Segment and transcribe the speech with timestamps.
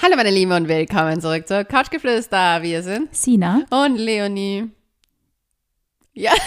[0.00, 2.62] Hallo meine Lieben und willkommen zurück zur Couchgeflüster.
[2.62, 3.62] Wir sind Sina.
[3.70, 4.70] und Leonie.
[6.14, 6.32] Ja,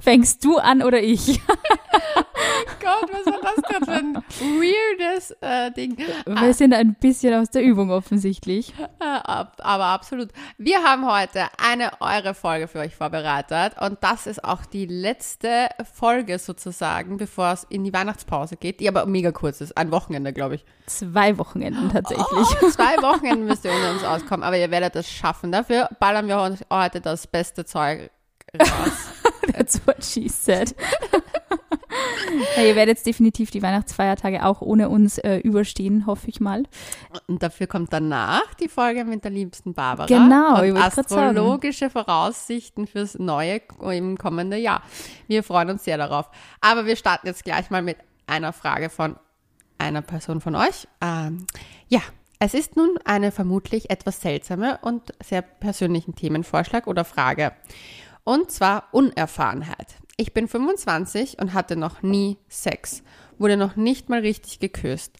[0.00, 1.40] Fängst du an oder ich?
[2.80, 3.37] Gott, was war
[3.80, 5.96] das gerade für ein weirdes äh, Ding?
[6.26, 8.72] Wir sind ein bisschen aus der Übung offensichtlich.
[9.00, 10.30] Äh, ab- aber absolut.
[10.56, 15.68] Wir haben heute eine eure Folge für euch vorbereitet und das ist auch die letzte
[15.94, 19.76] Folge sozusagen, bevor es in die Weihnachtspause geht, die aber mega kurz ist.
[19.76, 20.64] Ein Wochenende, glaube ich.
[20.86, 22.26] Zwei Wochenenden tatsächlich.
[22.62, 25.52] Oh, zwei Wochenenden müsst ihr ohne uns auskommen, aber ihr werdet es schaffen.
[25.52, 28.10] Dafür ballern wir heute das beste Zeug
[28.58, 28.92] raus.
[29.52, 30.74] That's what she said.
[32.56, 36.64] Ja, ihr werdet jetzt definitiv die Weihnachtsfeiertage auch ohne uns äh, überstehen, hoffe ich mal.
[37.26, 40.06] Und dafür kommt danach die Folge mit der liebsten Barbara.
[40.06, 44.82] Genau, und astrologische Voraussichten fürs neue im kommenden Jahr.
[45.26, 46.30] Wir freuen uns sehr darauf.
[46.60, 49.16] Aber wir starten jetzt gleich mal mit einer Frage von
[49.78, 50.88] einer Person von euch.
[51.00, 51.46] Ähm,
[51.88, 52.00] ja,
[52.40, 57.52] es ist nun eine vermutlich etwas seltsame und sehr persönlichen Themenvorschlag oder Frage.
[58.24, 59.97] Und zwar Unerfahrenheit.
[60.20, 63.04] Ich bin 25 und hatte noch nie Sex,
[63.38, 65.16] wurde noch nicht mal richtig geküsst,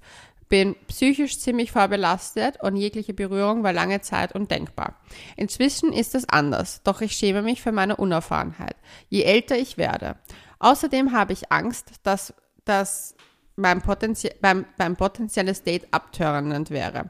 [0.48, 4.96] bin psychisch ziemlich vorbelastet und jegliche Berührung war lange Zeit undenkbar.
[5.36, 8.74] Inzwischen ist es anders, doch ich schäme mich für meine Unerfahrenheit,
[9.08, 10.16] je älter ich werde.
[10.58, 13.14] Außerdem habe ich Angst, dass das
[13.54, 17.08] beim, Potenzie beim, beim potenzielles Date abtörend wäre.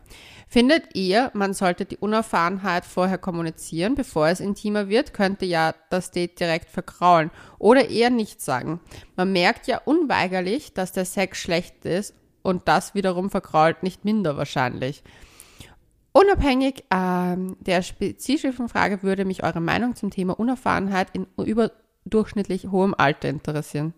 [0.50, 6.10] Findet ihr, man sollte die Unerfahrenheit vorher kommunizieren, bevor es intimer wird, könnte ja das
[6.10, 8.80] Date direkt verkraulen oder eher nichts sagen.
[9.14, 14.38] Man merkt ja unweigerlich, dass der Sex schlecht ist und das wiederum verkrault nicht minder
[14.38, 15.02] wahrscheinlich.
[16.12, 22.94] Unabhängig ähm, der spezifischen Frage würde mich eure Meinung zum Thema Unerfahrenheit in überdurchschnittlich hohem
[22.96, 23.92] Alter interessieren.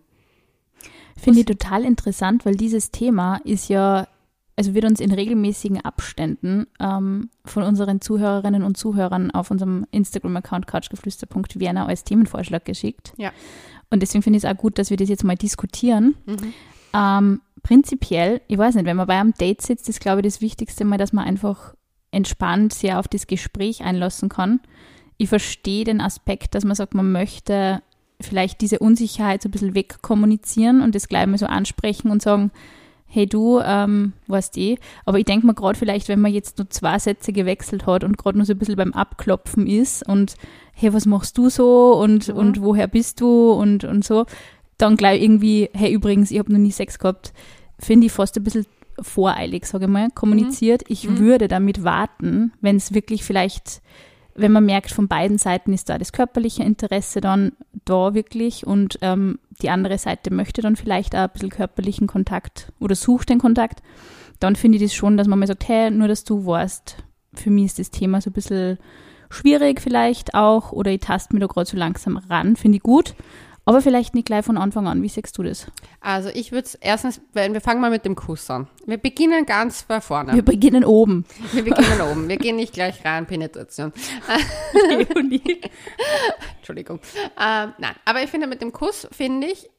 [1.17, 4.07] Finde ich total interessant, weil dieses Thema ist ja,
[4.55, 10.67] also wird uns in regelmäßigen Abständen ähm, von unseren Zuhörerinnen und Zuhörern auf unserem Instagram-Account
[10.67, 13.13] couchgeflüster.vienna als Themenvorschlag geschickt.
[13.17, 13.31] Ja.
[13.89, 16.15] Und deswegen finde ich es auch gut, dass wir das jetzt mal diskutieren.
[16.25, 16.53] Mhm.
[16.93, 20.41] Ähm, prinzipiell, ich weiß nicht, wenn man bei einem Date sitzt, ist, glaube ich, das
[20.41, 21.75] Wichtigste mal, dass man einfach
[22.11, 24.59] entspannt sehr auf das Gespräch einlassen kann.
[25.17, 27.81] Ich verstehe den Aspekt, dass man sagt, man möchte
[28.19, 32.51] vielleicht diese Unsicherheit so ein bisschen wegkommunizieren und das gleich mal so ansprechen und sagen,
[33.13, 36.69] hey du, ähm, weißt eh, aber ich denke mir gerade vielleicht, wenn man jetzt nur
[36.69, 40.35] zwei Sätze gewechselt hat und gerade nur so ein bisschen beim Abklopfen ist und
[40.73, 42.35] hey, was machst du so und, Mhm.
[42.37, 44.25] und woher bist du und, und so,
[44.77, 47.33] dann gleich irgendwie, hey übrigens, ich habe noch nie Sex gehabt,
[47.77, 48.65] finde ich fast ein bisschen
[49.01, 50.83] voreilig, sage ich mal, kommuniziert.
[50.87, 51.19] Ich Mhm.
[51.19, 53.81] würde damit warten, wenn es wirklich vielleicht,
[54.35, 57.51] wenn man merkt, von beiden Seiten ist da das körperliche Interesse dann
[57.83, 62.71] da wirklich und ähm, die andere Seite möchte dann vielleicht auch ein bisschen körperlichen Kontakt
[62.79, 63.81] oder sucht den Kontakt,
[64.39, 66.97] dann finde ich das schon, dass man mal sagt, hey, nur dass du weißt,
[67.33, 68.77] für mich ist das Thema so ein bisschen
[69.29, 73.15] schwierig vielleicht auch oder ich taste mir da gerade so langsam ran, finde ich gut.
[73.71, 75.01] Aber vielleicht nicht gleich von Anfang an.
[75.01, 75.65] Wie siehst du das?
[76.01, 78.67] Also ich würde es erstens, wenn wir fangen mal mit dem Kuss an.
[78.85, 80.33] Wir beginnen ganz bei vorne.
[80.33, 81.23] Wir beginnen oben.
[81.53, 82.27] Wir beginnen oben.
[82.27, 83.93] Wir gehen nicht gleich rein, Penetration.
[86.57, 86.99] Entschuldigung.
[87.39, 89.69] Ähm, nein, aber ich finde, mit dem Kuss, finde ich,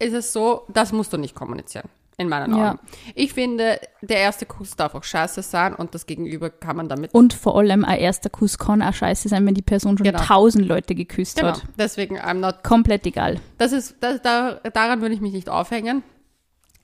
[0.00, 1.88] ist es so, das musst du nicht kommunizieren.
[2.18, 2.62] In meinen Augen.
[2.62, 2.78] Ja.
[3.14, 7.12] Ich finde, der erste Kuss darf auch scheiße sein und das Gegenüber kann man damit.
[7.12, 10.22] Und vor allem ein erster Kuss kann auch scheiße sein, wenn die Person schon Genau.
[10.22, 11.48] tausend Leute geküsst genau.
[11.48, 11.62] hat.
[11.78, 13.38] Deswegen, I'm not Komplett egal.
[13.58, 16.02] Das ist, das, da, daran würde ich mich nicht aufhängen.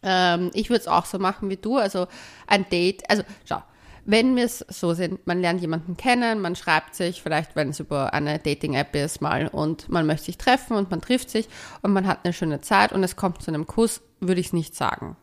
[0.03, 1.79] Ähm, ich würde es auch so machen wie du.
[1.79, 2.09] Also
[2.47, 3.63] ein Date, also schau,
[4.05, 7.81] wenn wir es so sind, man lernt jemanden kennen, man schreibt sich, vielleicht wenn es
[7.81, 11.49] über eine Dating-App ist mal und man möchte sich treffen und man trifft sich
[11.83, 14.53] und man hat eine schöne Zeit und es kommt zu einem Kuss, würde ich es
[14.53, 15.17] nicht sagen.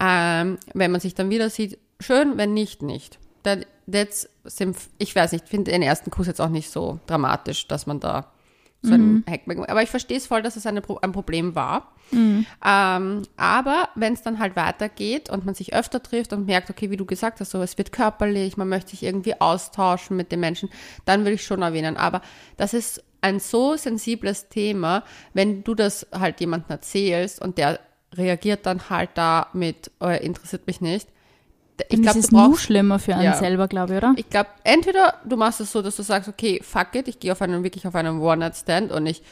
[0.00, 3.18] Ähm, wenn man sich dann wieder sieht, schön, wenn nicht, nicht.
[3.44, 4.28] That, that's
[4.98, 8.32] ich weiß nicht, finde den ersten Kuss jetzt auch nicht so dramatisch, dass man da
[8.82, 9.68] so ein Hackback.
[9.68, 11.92] Aber ich verstehe es voll, dass es eine, ein Problem war.
[12.64, 16.90] Ähm, aber wenn es dann halt weitergeht und man sich öfter trifft und merkt, okay,
[16.90, 20.40] wie du gesagt hast, so es wird körperlich, man möchte sich irgendwie austauschen mit den
[20.40, 20.70] Menschen,
[21.04, 21.96] dann würde ich schon erwähnen.
[21.96, 22.22] Aber
[22.56, 25.02] das ist ein so sensibles Thema,
[25.34, 27.80] wenn du das halt jemandem erzählst und der
[28.14, 31.08] reagiert dann halt da mit, oh, interessiert mich nicht.
[31.88, 33.34] Ich glaube, ist noch schlimmer für einen Ja.
[33.34, 34.14] selber, glaube ich, oder?
[34.16, 37.32] ich glaube, entweder du machst es so, dass du sagst, okay, fuck it, ich gehe
[37.32, 39.22] auf einen, wirklich auf einen One-Night-Stand und ich,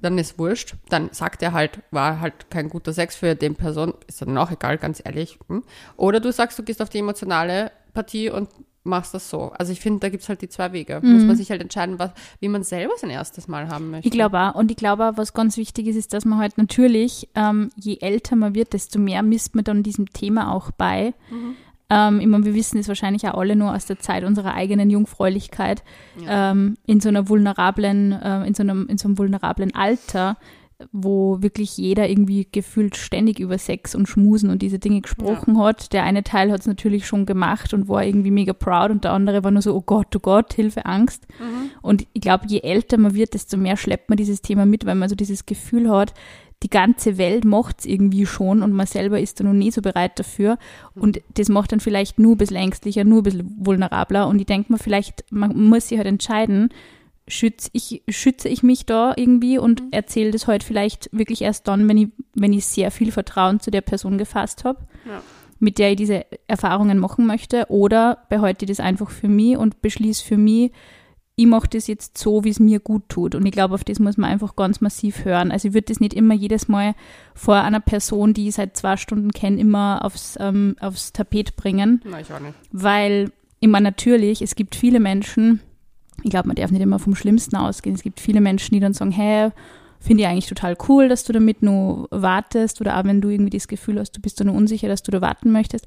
[0.00, 0.74] dann ist wurscht.
[0.88, 4.50] Dann sagt er halt, war halt kein guter Sex für den Person, ist dann auch
[4.50, 5.38] egal, ganz ehrlich.
[5.48, 5.62] hm.
[5.96, 8.48] Oder du sagst, du gehst auf die emotionale Partie und
[8.84, 9.52] machst das so.
[9.56, 11.00] Also ich finde, da gibt's halt die zwei Wege.
[11.02, 14.08] Muss man sich halt entscheiden, was, wie man selber sein erstes Mal haben möchte.
[14.08, 14.54] Ich glaube auch.
[14.54, 17.98] Und ich glaube auch, was ganz wichtig ist, ist, dass man halt natürlich, ähm, je
[18.00, 21.14] älter man wird, desto mehr misst man dann diesem Thema auch bei.
[21.90, 24.88] Ähm, ich meine, wir wissen es wahrscheinlich auch alle nur aus der Zeit unserer eigenen
[24.88, 25.84] Jungfräulichkeit,
[26.18, 26.52] ja.
[26.52, 30.38] ähm, in so einer vulnerablen, äh, in so einem, in so einem vulnerablen Alter,
[30.90, 35.64] wo wirklich jeder irgendwie gefühlt ständig über Sex und Schmusen und diese Dinge gesprochen ja.
[35.64, 35.92] hat.
[35.92, 39.12] Der eine Teil hat es natürlich schon gemacht und war irgendwie mega proud und der
[39.12, 41.26] andere war nur so, oh Gott, oh Gott, Hilfe, Angst.
[41.38, 41.70] Mhm.
[41.82, 44.94] Und ich glaube, je älter man wird, desto mehr schleppt man dieses Thema mit, weil
[44.94, 46.14] man so dieses Gefühl hat,
[46.62, 49.82] die ganze Welt macht es irgendwie schon und man selber ist da noch nie so
[49.82, 50.58] bereit dafür.
[50.94, 51.02] Mhm.
[51.02, 54.28] Und das macht dann vielleicht nur ein bisschen ängstlicher, nur ein bisschen vulnerabler.
[54.28, 56.70] Und ich denke mir, vielleicht, man muss sich halt entscheiden,
[57.28, 59.88] schütze ich, schütze ich mich da irgendwie und mhm.
[59.92, 63.70] erzähle das heute vielleicht wirklich erst dann, wenn ich, wenn ich sehr viel Vertrauen zu
[63.70, 65.22] der Person gefasst habe, ja.
[65.58, 69.82] mit der ich diese Erfahrungen machen möchte, oder behalte ich das einfach für mich und
[69.82, 70.72] beschließe für mich,
[71.34, 73.34] ich mache das jetzt so, wie es mir gut tut.
[73.34, 75.50] Und ich glaube, auf das muss man einfach ganz massiv hören.
[75.50, 76.94] Also ich würde das nicht immer jedes Mal
[77.34, 82.02] vor einer Person, die ich seit zwei Stunden kenne, immer aufs, ähm, aufs Tapet bringen.
[82.04, 82.54] Nein, ich auch nicht.
[82.70, 85.60] Weil immer natürlich, es gibt viele Menschen,
[86.22, 87.94] ich glaube, man darf nicht immer vom Schlimmsten ausgehen.
[87.94, 89.50] Es gibt viele Menschen, die dann sagen, hey,
[90.02, 93.56] finde ich eigentlich total cool, dass du damit nur wartest oder auch wenn du irgendwie
[93.56, 95.86] das Gefühl hast, du bist da nur unsicher, dass du da warten möchtest.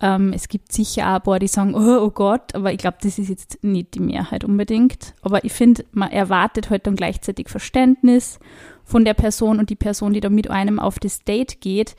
[0.00, 2.98] Ähm, es gibt sicher auch ein paar, die sagen, oh, oh Gott, aber ich glaube,
[3.02, 5.14] das ist jetzt nicht die Mehrheit unbedingt.
[5.22, 8.38] Aber ich finde, man erwartet halt dann gleichzeitig Verständnis
[8.84, 11.96] von der Person und die Person, die da mit einem auf das Date geht,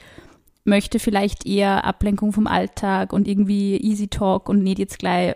[0.64, 5.36] möchte vielleicht eher Ablenkung vom Alltag und irgendwie Easy Talk und nicht jetzt gleich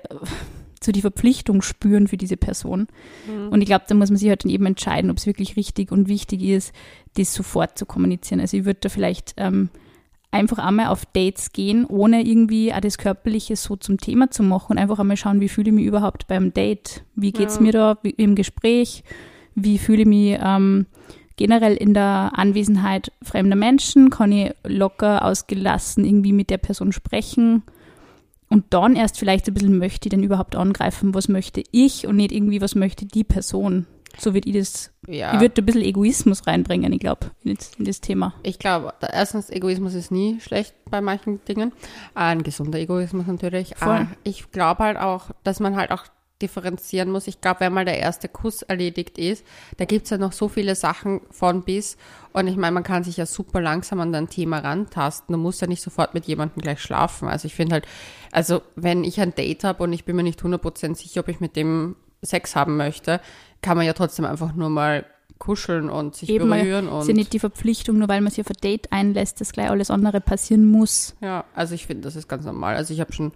[0.84, 2.88] so die Verpflichtung spüren für diese Person.
[3.28, 3.50] Mhm.
[3.50, 5.92] Und ich glaube, da muss man sich halt dann eben entscheiden, ob es wirklich richtig
[5.92, 6.74] und wichtig ist,
[7.16, 8.42] das sofort zu kommunizieren.
[8.42, 9.70] Also ich würde da vielleicht ähm,
[10.32, 14.72] einfach einmal auf Dates gehen, ohne irgendwie auch das Körperliche so zum Thema zu machen
[14.72, 17.04] und einfach einmal schauen, wie fühle ich mich überhaupt beim Date?
[17.16, 17.62] Wie geht es ja.
[17.62, 19.04] mir da im Gespräch?
[19.54, 20.88] Wie fühle ich mich ähm,
[21.36, 24.10] generell in der Anwesenheit fremder Menschen?
[24.10, 27.64] Kann ich locker, ausgelassen irgendwie mit der Person sprechen?
[28.52, 32.18] Und dann erst vielleicht ein bisschen möchte ich denn überhaupt angreifen, was möchte ich und
[32.18, 33.88] nicht irgendwie, was möchte die Person.
[34.18, 35.34] So wird ich das, ja.
[35.34, 38.34] ich würde ein bisschen Egoismus reinbringen, ich glaube, in, in, das Thema.
[38.44, 41.72] Ich glaube, erstens, Egoismus ist nie schlecht bei manchen Dingen.
[42.14, 43.74] Ein gesunder Egoismus natürlich.
[43.78, 43.90] Voll.
[43.90, 46.04] Ah, ich glaube halt auch, dass man halt auch
[46.42, 47.28] differenzieren muss.
[47.28, 49.46] Ich glaube, wenn mal der erste Kuss erledigt ist,
[49.78, 51.98] da gibt es ja noch so viele Sachen von bis.
[52.34, 55.34] Und ich meine, man kann sich ja super langsam an dein Thema rantasten.
[55.34, 57.28] Du musst ja nicht sofort mit jemandem gleich schlafen.
[57.28, 57.86] Also ich finde halt,
[58.32, 61.40] also wenn ich ein Date habe und ich bin mir nicht 100% sicher, ob ich
[61.40, 63.20] mit dem Sex haben möchte,
[63.62, 65.06] kann man ja trotzdem einfach nur mal
[65.42, 66.88] kuscheln und sich Eben, berühren.
[66.88, 69.52] Und ist ja nicht die Verpflichtung, nur weil man sich auf ein Date einlässt, dass
[69.52, 71.16] gleich alles andere passieren muss.
[71.20, 72.76] Ja, also ich finde, das ist ganz normal.
[72.76, 73.32] Also ich habe schon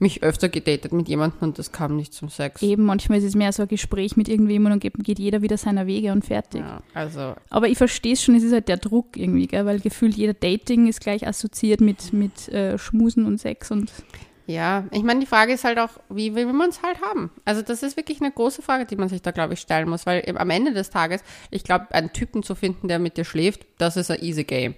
[0.00, 2.62] mich öfter gedatet mit jemandem und das kam nicht zum Sex.
[2.62, 5.56] Eben, manchmal ist es mehr so ein Gespräch mit irgendjemandem und geht, geht jeder wieder
[5.56, 6.62] seiner Wege und fertig.
[6.62, 7.34] Ja, also.
[7.50, 9.66] Aber ich verstehe es schon, es ist halt der Druck irgendwie, gell?
[9.66, 13.92] weil gefühlt jeder Dating ist gleich assoziiert mit, mit äh, Schmusen und Sex und.
[14.46, 17.30] Ja, ich meine, die Frage ist halt auch, wie will man es halt haben?
[17.44, 20.06] Also das ist wirklich eine große Frage, die man sich da, glaube ich, stellen muss,
[20.06, 23.64] weil am Ende des Tages, ich glaube, einen Typen zu finden, der mit dir schläft,
[23.78, 24.74] das ist ein easy game.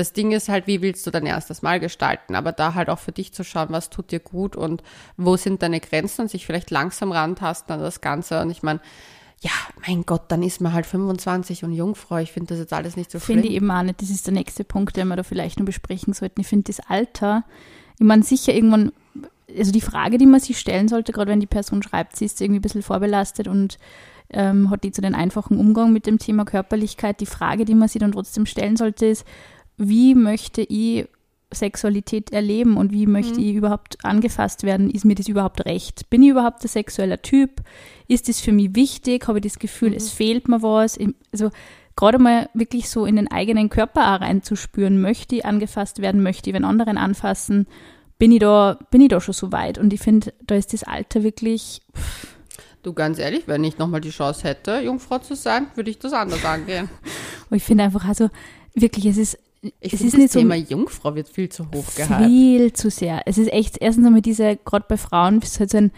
[0.00, 2.34] Das Ding ist halt, wie willst du dein erstes Mal gestalten?
[2.34, 4.82] Aber da halt auch für dich zu schauen, was tut dir gut und
[5.18, 8.40] wo sind deine Grenzen und sich vielleicht langsam rantasten an das Ganze.
[8.40, 8.80] Und ich meine,
[9.40, 9.50] ja,
[9.86, 12.16] mein Gott, dann ist man halt 25 und Jungfrau.
[12.16, 13.40] Ich finde das jetzt alles nicht so schlimm.
[13.40, 14.00] Finde ich eben auch nicht.
[14.00, 16.40] Das ist der nächste Punkt, den wir da vielleicht noch besprechen sollten.
[16.40, 17.44] Ich finde das Alter,
[17.98, 18.92] ich meine, sicher irgendwann,
[19.54, 22.40] also die Frage, die man sich stellen sollte, gerade wenn die Person schreibt, sie ist
[22.40, 23.78] irgendwie ein bisschen vorbelastet und
[24.30, 27.20] ähm, hat die zu den einfachen Umgang mit dem Thema Körperlichkeit.
[27.20, 29.26] Die Frage, die man sich dann trotzdem stellen sollte, ist,
[29.80, 31.06] wie möchte ich
[31.52, 33.46] Sexualität erleben und wie möchte mhm.
[33.46, 34.90] ich überhaupt angefasst werden?
[34.90, 36.08] Ist mir das überhaupt recht?
[36.10, 37.62] Bin ich überhaupt ein sexueller Typ?
[38.06, 39.26] Ist das für mich wichtig?
[39.26, 39.96] Habe ich das Gefühl, mhm.
[39.96, 40.98] es fehlt mir was?
[41.32, 41.50] Also
[41.96, 46.50] gerade mal wirklich so in den eigenen Körper auch reinzuspüren, möchte ich angefasst werden, möchte
[46.50, 47.66] ich wenn anderen anfassen?
[48.18, 49.78] Bin ich da, bin ich da schon so weit?
[49.78, 51.80] Und ich finde, da ist das Alter wirklich.
[51.96, 52.36] Pff.
[52.82, 56.14] Du ganz ehrlich, wenn ich nochmal die Chance hätte, Jungfrau zu sein, würde ich das
[56.14, 56.88] anders angehen.
[57.50, 58.30] Und ich finde einfach, also
[58.74, 62.28] wirklich, es ist ich es ist das Thema so, Jungfrau wird viel zu hoch gehalten.
[62.28, 63.22] Viel zu sehr.
[63.26, 65.92] Es ist echt, erstens einmal diese, gerade bei Frauen, ist halt so ein,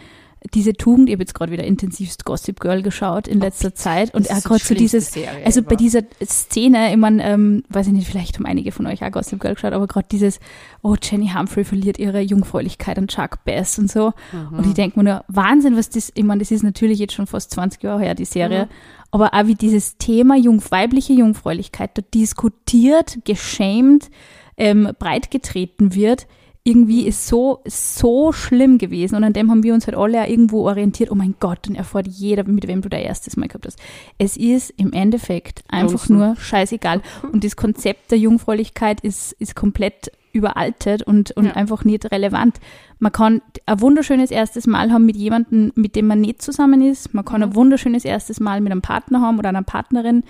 [0.55, 4.15] diese Tugend, ich habe jetzt gerade wieder intensivst Gossip Girl geschaut in letzter oh, Zeit
[4.15, 7.93] und er gerade so dieses, Serie also bei dieser Szene, ich meine, ähm, weiß ich
[7.93, 10.41] nicht, vielleicht haben einige von euch auch Gossip Girl geschaut, aber gerade dieses,
[10.83, 14.13] oh, Jenny Humphrey verliert ihre Jungfräulichkeit an Chuck Bass und so.
[14.33, 14.59] Mhm.
[14.59, 17.27] Und ich denke mir nur, Wahnsinn, was das, ich meine, das ist natürlich jetzt schon
[17.27, 21.91] fast 20 Jahre her, die Serie, mhm aber auch wie dieses Thema Jung, weibliche Jungfräulichkeit
[21.97, 24.11] dort diskutiert, geschämt,
[24.57, 26.27] ähm, breitgetreten wird.
[26.65, 30.27] Irgendwie ist so, so schlimm gewesen und an dem haben wir uns halt alle ja
[30.27, 31.11] irgendwo orientiert.
[31.11, 33.81] Oh mein Gott, und erfährt jeder, mit wem du da erstes Mal gehabt hast.
[34.19, 36.17] Es ist im Endeffekt einfach Blödsinn.
[36.19, 37.03] nur scheißegal.
[37.33, 41.53] Und das Konzept der Jungfräulichkeit ist, ist komplett überaltet und, und Ja.
[41.53, 42.59] einfach nicht relevant.
[43.01, 47.13] Man kann ein wunderschönes erstes Mal haben mit jemandem, mit dem man nicht zusammen ist.
[47.13, 50.23] Man kann ein wunderschönes erstes Mal mit einem Partner haben oder einer Partnerin.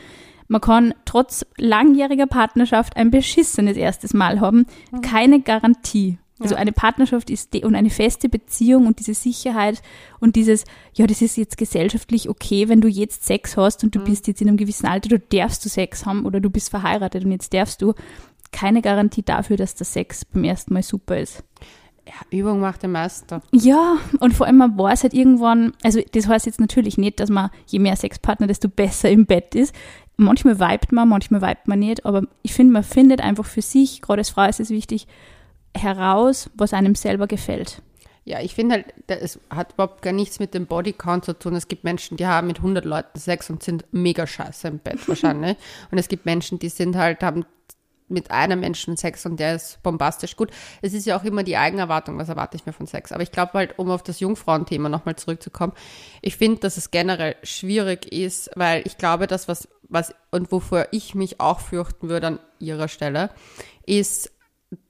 [0.52, 4.66] Man kann trotz langjähriger Partnerschaft ein beschissenes erstes Mal haben.
[5.00, 6.18] Keine Garantie.
[6.40, 9.80] Also eine Partnerschaft ist und eine feste Beziehung und diese Sicherheit
[10.20, 14.00] und dieses, ja, das ist jetzt gesellschaftlich okay, wenn du jetzt Sex hast und du
[14.00, 17.24] bist jetzt in einem gewissen Alter, du darfst du Sex haben oder du bist verheiratet
[17.24, 17.94] und jetzt darfst du.
[18.50, 21.42] Keine Garantie dafür, dass der Sex beim ersten Mal super ist.
[22.06, 23.42] Ja, Übung macht den Meister.
[23.52, 27.30] Ja, und vor allem man weiß halt irgendwann, also das heißt jetzt natürlich nicht, dass
[27.30, 29.72] man je mehr Sexpartner, desto besser im Bett ist.
[30.22, 34.02] Manchmal vibet man, manchmal vibet man nicht, aber ich finde, man findet einfach für sich,
[34.02, 35.06] gerade als Frau ist es wichtig,
[35.76, 37.82] heraus, was einem selber gefällt.
[38.24, 41.56] Ja, ich finde halt, es hat überhaupt gar nichts mit dem Bodycount zu tun.
[41.56, 45.08] Es gibt Menschen, die haben mit 100 Leuten Sex und sind mega scheiße im Bett
[45.08, 45.56] wahrscheinlich.
[45.90, 47.44] und es gibt Menschen, die sind halt, haben
[48.12, 50.50] mit einem Menschen Sex und der ist bombastisch gut.
[50.82, 53.10] Es ist ja auch immer die Eigenerwartung, was erwarte ich mir von Sex.
[53.10, 55.72] Aber ich glaube halt, um auf das Jungfrauenthema nochmal zurückzukommen,
[56.20, 60.88] ich finde, dass es generell schwierig ist, weil ich glaube, dass was, was, und wovor
[60.90, 63.30] ich mich auch fürchten würde an ihrer Stelle,
[63.86, 64.32] ist,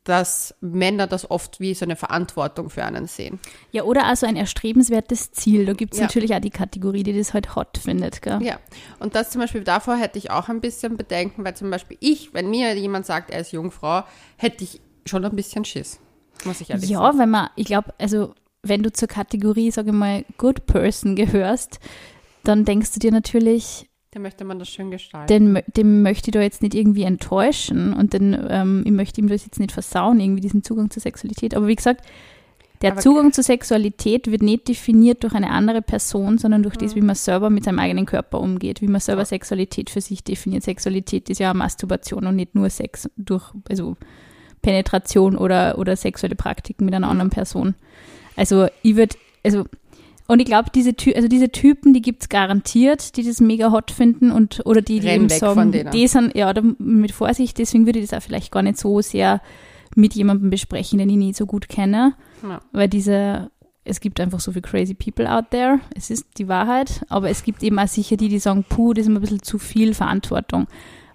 [0.05, 3.41] dass Männer das oft wie so eine Verantwortung für einen sehen.
[3.73, 5.67] Ja, oder also ein erstrebenswertes Ziel.
[5.67, 6.07] Da gibt es Ja.
[6.07, 8.23] natürlich auch die Kategorie, die das halt hot findet.
[8.23, 8.41] Gell?
[8.43, 8.59] Ja,
[9.01, 12.33] und das zum Beispiel davor hätte ich auch ein bisschen Bedenken, weil zum Beispiel ich,
[12.33, 14.05] wenn mir jemand sagt, er ist Jungfrau,
[14.37, 15.99] hätte ich schon ein bisschen Schiss,
[16.45, 17.19] muss ich ehrlich Ja, sagen.
[17.19, 21.81] wenn man, ich glaube, also wenn du zur Kategorie, sage ich mal, Good Person gehörst,
[22.45, 25.27] dann denkst du dir natürlich, Da möchte man das schön gestalten.
[25.55, 29.29] den, dem möchte ich da jetzt nicht irgendwie enttäuschen und den, ähm, ich möchte ihm
[29.29, 31.55] das jetzt nicht versauen, irgendwie diesen Zugang zur Sexualität.
[31.57, 32.05] Aber wie gesagt,
[32.83, 36.81] der Aber- Zugang zur Sexualität wird nicht definiert durch eine andere Person, sondern durch Mhm.
[36.81, 40.23] das, wie man selber mit seinem eigenen Körper umgeht, wie man selber Sexualität für sich
[40.25, 40.63] definiert.
[40.65, 43.97] Sexualität ist ja Masturbation und nicht nur Sex durch, also
[44.61, 47.75] Penetration oder, oder sexuelle Praktiken mit einer anderen Person.
[48.37, 49.65] Also ich würde, also
[50.33, 53.71] und ich glaube, diese, Ty also diese Typen, die gibt es garantiert, die das mega
[53.71, 57.85] hot finden und oder die, die Renn eben sagen, die sind, ja, mit Vorsicht, deswegen
[57.85, 59.43] würde ich das auch vielleicht gar nicht so sehr
[59.95, 62.15] mit jemandem besprechen, den ich nicht so gut kenne.
[62.43, 62.63] Ja.
[62.73, 63.51] Weil diese,
[63.85, 65.81] es gibt einfach so viele crazy people out there.
[65.95, 67.05] Es ist die Wahrheit.
[67.11, 69.43] Aber es gibt eben auch sicher die, die sagen, puh, das ist mir ein bisschen
[69.43, 70.67] zu viel Verantwortung.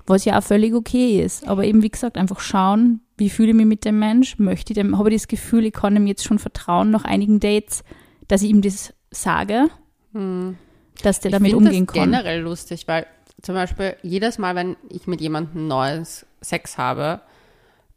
[0.05, 1.47] Was ja auch völlig okay ist.
[1.47, 4.37] Aber eben, wie gesagt, einfach schauen, wie fühle ich mich mit dem Mensch?
[4.37, 7.39] Möchte ich dem, habe ich das Gefühl, ich kann ihm jetzt schon vertrauen nach einigen
[7.39, 7.83] Dates,
[8.27, 9.69] dass ich ihm das sage,
[10.13, 12.11] dass der ich damit umgehen das kann.
[12.11, 13.05] generell lustig, weil
[13.41, 17.21] zum Beispiel jedes Mal, wenn ich mit jemandem Neues Sex habe,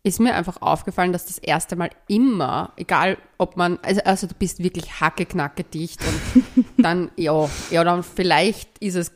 [0.02, 4.34] ist mir einfach aufgefallen, dass das erste Mal immer, egal ob man, also, also du
[4.34, 9.12] bist wirklich hackeknacke dicht und dann, ja, ja, dann vielleicht ist es,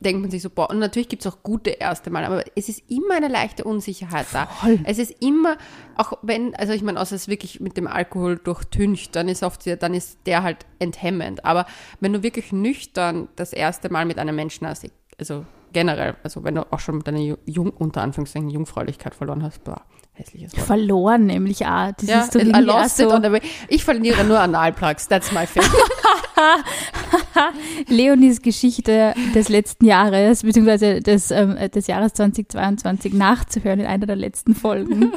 [0.00, 2.68] denkt man sich so, boah, und natürlich gibt es auch gute erste Mal, aber es
[2.68, 4.46] ist immer eine leichte Unsicherheit da.
[4.46, 4.78] Voll.
[4.84, 5.56] Es ist immer,
[5.96, 9.62] auch wenn, also ich meine, außer es wirklich mit dem Alkohol durchtüncht, dann ist oft,
[9.82, 11.44] dann ist der halt enthemmend.
[11.44, 11.66] Aber
[12.00, 14.86] wenn du wirklich nüchtern das erste Mal mit einem Menschen hast,
[15.18, 19.62] also generell, also wenn du auch schon deine Ju- Jung, unter Anführungszeichen Jungfräulichkeit verloren hast,
[19.64, 19.82] boah,
[20.14, 20.66] hässliches Wort.
[20.66, 21.92] Verloren nämlich auch.
[21.98, 23.40] Das Ja, ist I it so, on the way.
[23.68, 25.62] Ich verliere nur Analplugs, that's my thing.
[27.88, 34.16] Leonis Geschichte des letzten Jahres, beziehungsweise des, ähm, des Jahres 2022 nachzuhören in einer der
[34.16, 35.02] letzten Folgen.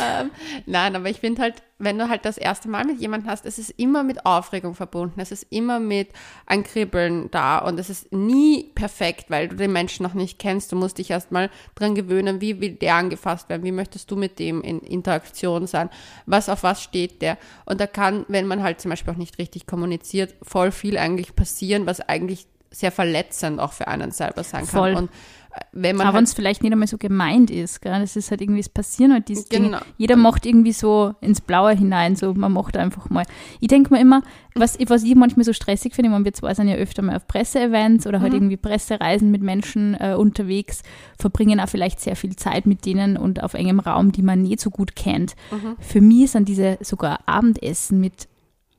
[0.00, 0.30] ähm,
[0.66, 3.58] nein, aber ich finde halt, wenn du halt das erste Mal mit jemandem hast, es
[3.58, 6.10] ist immer mit Aufregung verbunden, es ist immer mit
[6.46, 10.70] ein Kribbeln da und es ist nie perfekt, weil du den Menschen noch nicht kennst.
[10.70, 14.38] Du musst dich erstmal dran gewöhnen, wie will der angefasst werden, wie möchtest du mit
[14.38, 15.90] dem in Interaktion sein,
[16.24, 17.36] was auf was steht der.
[17.64, 21.31] Und da kann, wenn man halt zum Beispiel auch nicht richtig kommuniziert, voll viel eigentlich
[21.32, 24.80] passieren, was eigentlich sehr verletzend auch für einen selber sein kann.
[24.80, 24.94] Voll.
[24.94, 25.10] Und
[25.54, 28.00] äh, wenn man Aber wenn halt, es vielleicht nicht einmal so gemeint ist, gell?
[28.00, 29.64] Das ist halt irgendwie, es passieren halt diese Genau.
[29.66, 29.80] Dinge.
[29.98, 33.26] Jeder macht irgendwie so ins Blaue hinein, so man macht einfach mal.
[33.60, 34.22] Ich denke mir immer,
[34.54, 38.06] was, was ich manchmal so stressig finde, wir zwei sind ja öfter mal auf Presseevents
[38.06, 38.22] oder Mhm.
[38.22, 40.82] halt irgendwie Pressereisen mit Menschen äh, unterwegs,
[41.18, 44.60] verbringen auch vielleicht sehr viel Zeit mit denen und auf engem Raum, die man nicht
[44.60, 45.34] so gut kennt.
[45.50, 45.76] Mhm.
[45.78, 48.28] Für mich sind diese sogar Abendessen mit,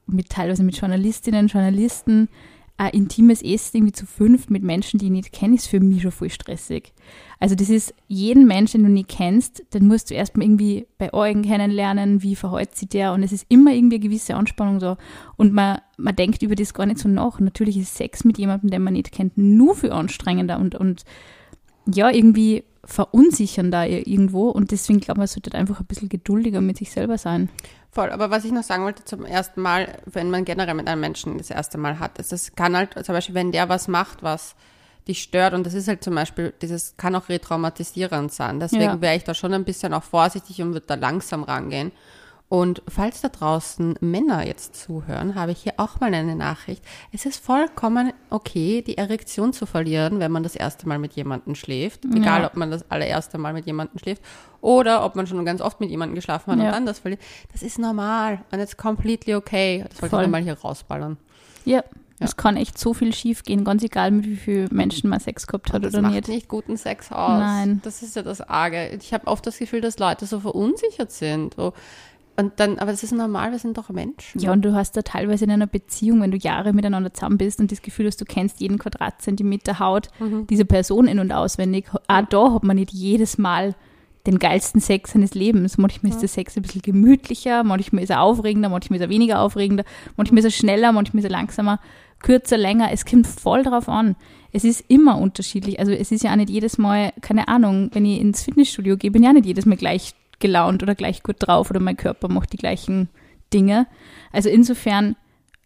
[0.05, 2.29] mit teilweise mit Journalistinnen, Journalisten,
[2.77, 6.01] ein intimes Essen irgendwie zu fünf mit Menschen, die ich nicht kenne, ist für mich
[6.01, 6.91] schon voll stressig.
[7.39, 11.13] Also das ist jeden Menschen, den du nicht kennst, den musst du erstmal irgendwie bei
[11.13, 14.97] euch kennenlernen, wie verhält sich der und es ist immer irgendwie eine gewisse Anspannung so
[15.35, 17.39] und man, man denkt über das gar nicht so nach.
[17.39, 21.03] Natürlich ist Sex mit jemandem, den man nicht kennt, nur viel anstrengender und, und
[21.85, 26.59] ja, irgendwie verunsichern da irgendwo und deswegen glaube ich, man sollte einfach ein bisschen geduldiger
[26.59, 27.49] mit sich selber sein.
[27.93, 31.01] Voll, aber was ich noch sagen wollte zum ersten Mal, wenn man generell mit einem
[31.01, 34.23] Menschen das erste Mal hat, ist es kann halt zum Beispiel, wenn der was macht,
[34.23, 34.55] was
[35.07, 38.59] dich stört und das ist halt zum Beispiel, dieses kann auch retraumatisierend sein.
[38.59, 39.01] Deswegen Ja.
[39.01, 41.91] wäre ich da schon ein bisschen auch vorsichtig und würde da langsam rangehen.
[42.53, 46.83] Und falls da draußen Männer jetzt zuhören, habe ich hier auch mal eine Nachricht.
[47.11, 51.55] Es ist vollkommen okay, die Erektion zu verlieren, wenn man das erste Mal mit jemandem
[51.55, 52.05] schläft.
[52.05, 52.45] Egal, Ja.
[52.47, 54.21] ob man das allererste Mal mit jemandem schläft
[54.61, 56.65] oder ob man schon ganz oft mit jemandem geschlafen hat Ja.
[56.65, 57.21] und dann das verliert.
[57.51, 59.85] Das ist normal und it's completely okay.
[59.89, 60.25] Das wollte Voll.
[60.25, 61.17] ich mal hier rausballern.
[61.65, 61.83] Ja,
[62.19, 65.47] es kann echt so viel schief gehen, ganz egal, mit wie vielen Menschen man Sex
[65.47, 66.27] gehabt hat Das oder macht nicht.
[66.27, 67.39] nicht guten Sex aus.
[67.39, 67.81] Nein.
[67.83, 68.89] Das ist ja das Arge.
[68.89, 71.55] Ich habe oft das Gefühl, dass Leute so verunsichert sind.
[71.55, 71.73] So.
[72.35, 74.41] Und dann, aber das ist normal, wir sind doch Menschen.
[74.41, 77.59] Ja, und du hast da teilweise in einer Beziehung, wenn du Jahre miteinander zusammen bist
[77.59, 80.47] und das Gefühl hast, du kennst jeden Quadratzentimeter Haut Mhm.
[80.47, 81.85] dieser Person in- und auswendig.
[82.07, 83.75] Auch da hat man nicht jedes Mal
[84.25, 85.77] den geilsten Sex seines Lebens.
[85.77, 89.41] Manchmal ist der Sex ein bisschen gemütlicher, manchmal ist er aufregender, manchmal ist er weniger
[89.41, 89.83] aufregender,
[90.17, 91.79] manchmal ist er schneller, manchmal ist er langsamer,
[92.19, 92.89] kürzer, länger.
[92.91, 94.15] Es kommt voll drauf an.
[94.53, 95.77] Es ist immer unterschiedlich.
[95.79, 99.11] Also es ist ja auch nicht jedes Mal, keine Ahnung, wenn ich ins Fitnessstudio gehe,
[99.11, 102.27] bin ich auch nicht jedes Mal gleich gelaunt oder gleich gut drauf oder mein Körper
[102.27, 103.09] macht die gleichen
[103.53, 103.87] Dinge.
[104.31, 105.15] Also insofern,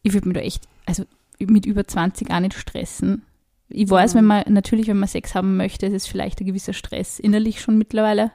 [0.04, 1.04] ich würde mir da echt, also
[1.40, 3.24] mit über 20 auch nicht stressen.
[3.70, 6.74] Ich weiß, wenn man, natürlich, wenn man Sex haben möchte, ist es vielleicht ein gewisser
[6.74, 8.32] Stress innerlich schon mittlerweile.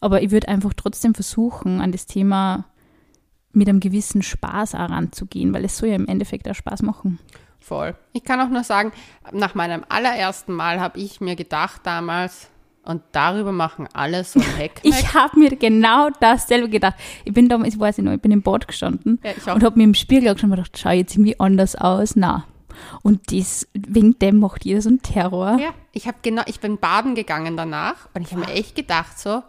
[0.00, 2.64] Aber ich würde einfach trotzdem versuchen, an das Thema
[3.52, 7.18] mit einem gewissen Spaß auch ranzugehen, weil es soll ja im Endeffekt auch Spaß machen.
[7.60, 7.94] Voll.
[8.12, 8.92] Ich kann auch nur sagen,
[9.30, 12.50] nach meinem allerersten Mal habe ich mir gedacht damals,
[12.84, 14.80] und darüber machen alle so ein Heck.
[14.82, 16.94] Ich habe mir genau dasselbe gedacht.
[17.24, 19.78] Ich bin damals, ich weiß nicht noch, ich bin im Bad gestanden Ja, und habe
[19.78, 22.16] mir im Spiegel angeschaut und gedacht, schau jetzt irgendwie anders aus.
[22.16, 22.44] Na.
[23.02, 25.58] Und das, wegen dem macht jeder so einen Terror.
[25.60, 29.18] Ja, ich habe genau, ich bin baden gegangen danach und ich habe mir echt gedacht
[29.18, 29.42] so,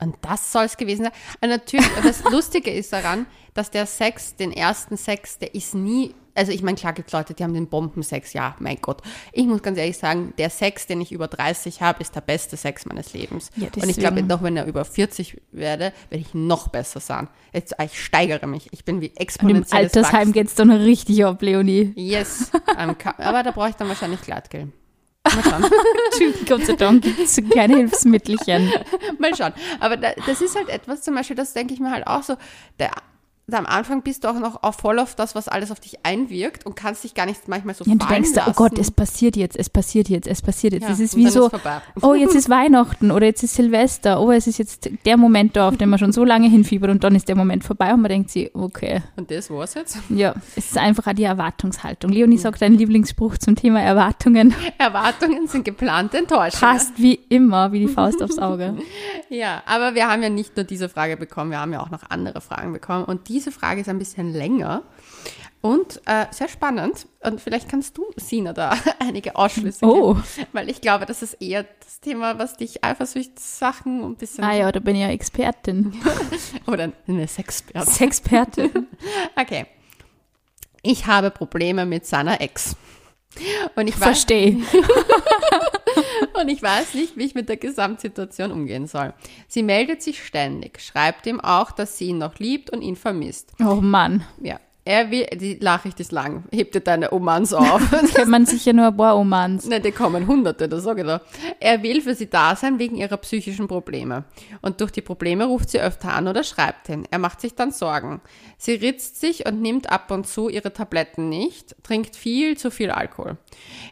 [0.00, 1.12] und das soll es gewesen sein.
[1.40, 6.14] Und natürlich, das Lustige ist daran, dass der Sex, den ersten Sex, der ist nie,
[6.34, 9.02] also ich meine, klar gibt Leute, die haben den Bombensex, ja, mein Gott.
[9.32, 12.56] Ich muss ganz ehrlich sagen, der Sex, den ich über 30 habe, ist der beste
[12.56, 13.50] Sex meines Lebens.
[13.56, 17.28] Ja, und ich glaube, noch wenn er über 40 werde, werde ich noch besser sein.
[17.52, 18.68] Jetzt, ich steigere mich.
[18.72, 20.32] Ich bin wie Und im exponentielles Altersheim Wachstum.
[20.32, 21.92] geht's dann richtig ab, Leonie.
[21.96, 24.72] Yes, aber da brauche ich dann wahrscheinlich Gleitgel.
[25.24, 25.64] Mal schauen.
[26.46, 28.70] Gott sei Dank gibt's keine Hilfsmittelchen.
[29.18, 29.52] Mal schauen.
[29.80, 32.36] Aber da, das ist halt etwas zum Beispiel, das denke ich mir halt auch so,
[32.78, 32.90] der,
[33.52, 36.64] am Anfang bist du auch noch auch voll auf das, was alles auf dich einwirkt
[36.64, 38.50] und kannst dich gar nicht manchmal so Ja, und du denkst, lassen.
[38.50, 40.84] oh Gott, es passiert jetzt, es passiert jetzt, es passiert jetzt.
[40.84, 41.54] Ja, es ist wie so, ist
[42.02, 45.68] oh, jetzt ist Weihnachten oder jetzt ist Silvester, oh, es ist jetzt der Moment da,
[45.68, 48.08] auf den man schon so lange hinfiebert und dann ist der Moment vorbei und man
[48.08, 49.98] denkt sich, okay, Und das war's jetzt.
[50.08, 52.10] ja, es ist einfach auch die Erwartungshaltung.
[52.10, 54.54] Leonie sagt dein Lieblingsspruch zum Thema Erwartungen.
[54.78, 56.72] Erwartungen sind geplante Enttäuschungen.
[56.74, 58.76] Passt wie immer, wie die Faust aufs Auge.
[59.30, 62.02] Ja, aber wir haben ja nicht nur diese Frage bekommen, wir haben ja auch noch
[62.10, 63.04] andere Fragen bekommen.
[63.04, 64.82] Und diese Frage ist ein bisschen länger
[65.60, 67.06] und äh, sehr spannend.
[67.22, 70.14] Und vielleicht kannst du, Sina, da einige Ausschlüsse Oh.
[70.14, 70.24] geben.
[70.52, 74.44] Weil ich glaube, das ist eher das Thema, was dich Eifersuchtssachen ein bisschen...
[74.44, 75.94] Ah ja, da bin ich ja Expertin.
[76.66, 77.90] Oder eine Sexperte.
[77.90, 78.86] Sexpertin.
[79.40, 79.66] Okay.
[80.82, 82.76] Ich habe Probleme mit seiner Ex.
[83.74, 84.62] Und ich Verstehe.
[86.34, 89.14] Und ich weiß nicht, wie ich mit der Gesamtsituation umgehen soll.
[89.48, 93.52] Sie meldet sich ständig, schreibt ihm auch, dass sie ihn noch liebt und ihn vermisst.
[93.60, 94.24] Oh Mann.
[94.42, 94.60] Ja.
[94.86, 96.44] Er will, die Nachricht ist lang.
[96.52, 97.80] Heb dir deine Omans auf.
[98.14, 99.66] Kennt man sicher nur ein paar Omans.
[99.66, 101.22] Nein, die kommen Hunderte, das sage ich da.
[101.58, 104.24] Er will für sie da sein wegen ihrer psychischen Probleme.
[104.60, 107.06] Und durch die Probleme ruft sie öfter an oder schreibt ihn.
[107.10, 108.20] Er macht sich dann Sorgen.
[108.58, 112.90] Sie ritzt sich und nimmt ab und zu ihre Tabletten nicht, trinkt viel zu viel
[112.90, 113.38] Alkohol.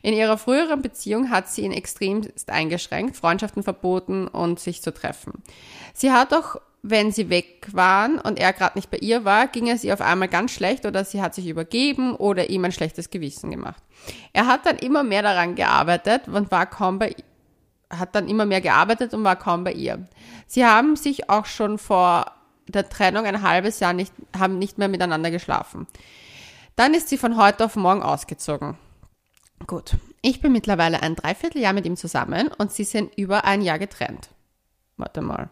[0.02, 5.42] In ihrer früheren Beziehung hat sie ihn extremst eingeschränkt, Freundschaften verboten und sich zu treffen.
[5.94, 9.68] Sie hat auch wenn sie weg waren und er gerade nicht bei ihr war, ging
[9.68, 13.10] es ihr auf einmal ganz schlecht oder sie hat sich übergeben oder ihm ein schlechtes
[13.10, 13.82] Gewissen gemacht.
[14.32, 17.14] Er hat dann immer mehr daran gearbeitet und war kaum bei
[17.88, 20.06] hat dann immer mehr gearbeitet und war kaum bei ihr.
[20.46, 22.32] Sie haben sich auch schon vor
[22.66, 25.86] der Trennung ein halbes Jahr nicht, haben nicht mehr miteinander geschlafen.
[26.74, 28.78] Dann ist sie von heute auf morgen ausgezogen.
[29.66, 29.96] Gut.
[30.22, 34.30] Ich bin mittlerweile ein Dreivierteljahr mit ihm zusammen und sie sind über ein Jahr getrennt.
[34.96, 35.50] Warte mal.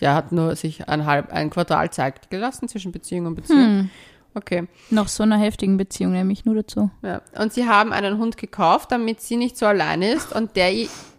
[0.00, 3.90] Der hat nur sich ein halb, ein Quartal Zeit gelassen zwischen Beziehung und Beziehung.
[4.34, 4.68] Okay.
[4.90, 6.90] Nach so einer heftigen Beziehung nämlich nur dazu.
[7.02, 7.22] Ja.
[7.36, 10.32] Und sie haben einen Hund gekauft, damit sie nicht so allein ist.
[10.32, 10.72] Und der,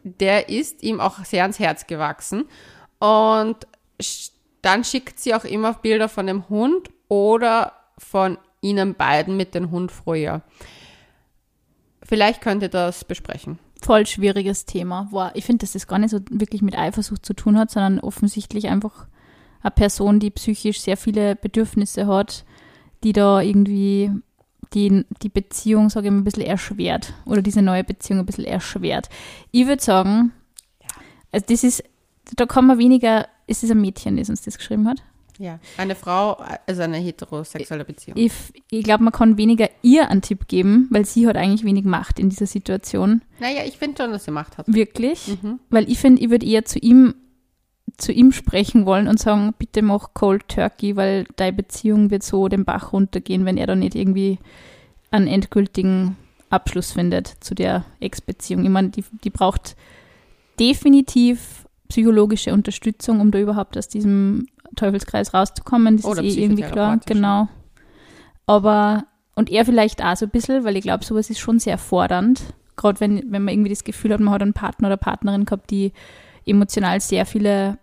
[0.03, 2.45] der ist ihm auch sehr ans Herz gewachsen.
[2.99, 3.67] Und
[4.61, 9.71] dann schickt sie auch immer Bilder von dem Hund oder von ihnen beiden mit dem
[9.71, 10.41] Hund früher.
[12.03, 13.59] Vielleicht könnt ihr das besprechen.
[13.81, 15.07] Voll schwieriges Thema.
[15.11, 17.99] Wow, ich finde, dass das gar nicht so wirklich mit Eifersucht zu tun hat, sondern
[17.99, 19.07] offensichtlich einfach
[19.61, 22.45] eine Person, die psychisch sehr viele Bedürfnisse hat,
[23.03, 24.11] die da irgendwie
[24.73, 28.45] die, die Beziehung, sage ich mal, ein bisschen erschwert oder diese neue Beziehung ein bisschen
[28.45, 29.09] erschwert.
[29.51, 30.31] Ich würde sagen,
[31.31, 31.83] also das ist,
[32.35, 35.01] da kann man weniger, ist es ein Mädchen, das uns das geschrieben hat?
[35.39, 38.17] Ja, eine Frau, also eine heterosexuelle Beziehung.
[38.17, 38.33] Ich,
[38.69, 42.19] ich glaube, man kann weniger ihr einen Tipp geben, weil sie hat eigentlich wenig Macht
[42.19, 43.21] in dieser Situation.
[43.39, 44.65] Naja, ich finde schon, dass sie Macht hat.
[44.67, 45.37] Wirklich?
[45.69, 47.15] Weil ich finde, ich würde eher zu ihm,
[47.95, 52.49] zu ihm sprechen wollen und sagen, bitte mach Cold Turkey, weil deine Beziehung wird so
[52.49, 54.39] den Bach runtergehen, wenn er da nicht irgendwie
[55.09, 56.17] einen endgültigen
[56.49, 58.65] Abschluss findet zu der Ex-Beziehung.
[58.65, 59.77] Ich meine, die, die braucht
[60.59, 65.97] definitiv psychologische Unterstützung, um da überhaupt aus diesem Teufelskreis rauszukommen.
[65.97, 67.47] Das Oder ist eh irgendwie klar, genau.
[68.45, 71.77] Aber, und er vielleicht auch so ein bisschen, weil ich glaube, sowas ist schon sehr
[71.77, 72.41] fordernd.
[72.75, 75.69] Gerade wenn, wenn man irgendwie das Gefühl hat, man hat einen Partner oder Partnerin gehabt,
[75.69, 75.91] die
[76.45, 77.77] emotional sehr viele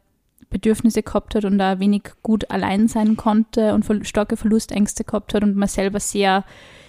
[0.48, 5.42] Bedürfnisse gehabt hat und da wenig gut allein sein konnte und starke Verlustängste gehabt hat
[5.42, 6.44] und man selber sehr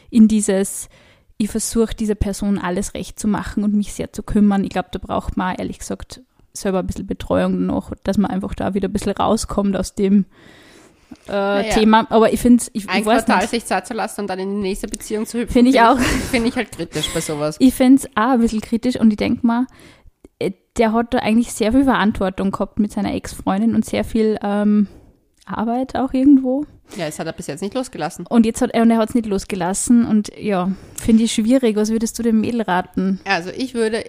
[0.10, 0.90] in dieses,
[1.38, 4.64] ich versuche dieser Person alles recht zu machen und mich sehr zu kümmern.
[4.64, 6.22] Ich glaube, da braucht man ehrlich gesagt
[6.62, 10.26] selber ein bisschen Betreuung noch, dass man einfach da wieder ein bisschen rauskommt aus dem
[11.28, 11.74] äh, Naja.
[11.74, 12.06] Thema.
[12.10, 13.50] Aber ich finde ich, Ein ich weiß Quartal nicht.
[13.50, 15.54] sich Zeit zu lassen und dann in die nächste Beziehung zu hüpfen.
[15.54, 15.98] Finde ich auch.
[16.00, 17.56] Finde ich halt kritisch bei sowas.
[17.60, 19.68] Ich finde es auch ein bisschen kritisch und ich denke mal,
[20.40, 24.38] äh, der hat da eigentlich sehr viel Verantwortung gehabt mit seiner Ex-Freundin und sehr viel
[24.44, 24.88] ähm,
[25.46, 26.66] Arbeit auch irgendwo.
[26.98, 28.26] Ja, es hat er bis jetzt nicht losgelassen.
[28.28, 31.76] Und jetzt hat er und er hat es nicht losgelassen und ja, finde ich schwierig.
[31.76, 33.20] Was würdest du dem Mädel raten?
[33.26, 34.04] Also ich würde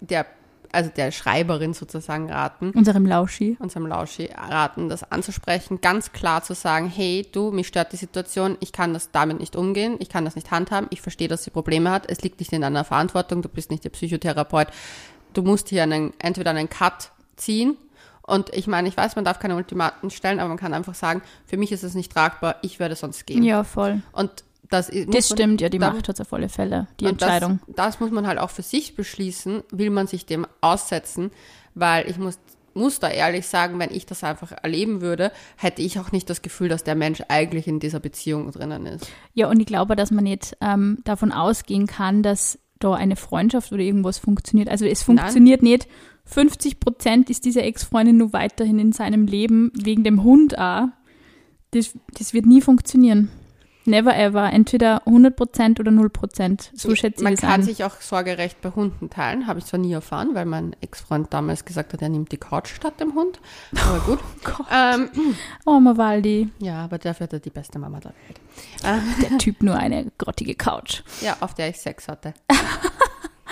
[0.00, 0.26] der,
[0.74, 3.56] also der Schreiberin sozusagen raten, Unserem Lauschi.
[3.60, 8.56] unserem Lauschi raten, das anzusprechen, ganz klar zu sagen, hey, du, mich stört die Situation,
[8.60, 11.50] ich kann das damit nicht umgehen, ich kann das nicht handhaben, ich verstehe, dass sie
[11.50, 14.68] Probleme hat, es liegt nicht in deiner Verantwortung, du bist nicht der Psychotherapeut,
[15.32, 17.76] du musst hier einen, entweder einen Cut ziehen
[18.22, 21.22] und ich meine, ich weiß, man darf keine Ultimaten stellen, aber man kann einfach sagen,
[21.44, 23.42] für mich ist es nicht tragbar, ich werde sonst gehen.
[23.42, 24.02] Ja, voll.
[24.12, 27.60] Und das, Das man- stimmt, ja, die da- Macht hat auf alle Fälle, die Entscheidung.
[27.68, 31.30] Das, das muss man halt auch für sich beschließen, will man sich dem aussetzen,
[31.74, 32.38] weil ich muss,
[32.72, 36.42] muss da ehrlich sagen, wenn ich das einfach erleben würde, hätte ich auch nicht das
[36.42, 39.06] Gefühl, dass der Mensch eigentlich in dieser Beziehung drinnen ist.
[39.34, 43.70] Ja, und ich glaube, dass man nicht ähm, davon ausgehen kann, dass da eine Freundschaft
[43.72, 44.68] oder irgendwas funktioniert.
[44.68, 45.86] Also es funktioniert nicht.
[46.26, 50.86] 50 Prozent ist diese Ex-Freundin nur weiterhin in seinem Leben, wegen dem Hund auch.
[51.70, 53.30] Das, das wird nie funktionieren.
[53.86, 54.52] Never ever.
[54.52, 56.70] Entweder 100 Prozent oder 0 Prozent.
[56.74, 57.62] So schätze ich man das kann an.
[57.62, 61.64] sich auch Sorgerecht bei Hunden teilen, habe ich zwar nie erfahren, weil mein Ex-Freund damals
[61.64, 63.40] gesagt hat, er nimmt die Couch statt dem Hund.
[63.72, 64.18] Aber gut.
[64.72, 65.10] ähm,
[65.66, 69.20] Oh, Mavaldi, ja, aber dafür hat er die beste Mama der Welt.
[69.30, 71.02] der Typ nur eine grottige Couch.
[71.20, 72.34] Ja, auf der ich Sex hatte.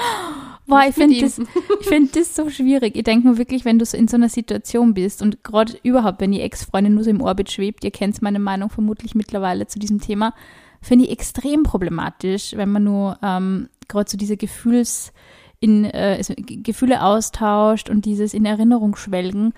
[0.67, 1.39] Boah, ich finde das,
[1.81, 2.97] ich find das so schwierig.
[2.97, 6.21] Ich denke mir wirklich, wenn du so in so einer Situation bist und gerade überhaupt,
[6.21, 9.79] wenn die Ex-Freundin nur so im Orbit schwebt, ihr kennt meine Meinung vermutlich mittlerweile zu
[9.79, 10.35] diesem Thema,
[10.81, 15.13] finde ich extrem problematisch, wenn man nur ähm, gerade so diese Gefühls,
[15.61, 19.55] in, äh, Gefühle austauscht und dieses in Erinnerung schwelgen.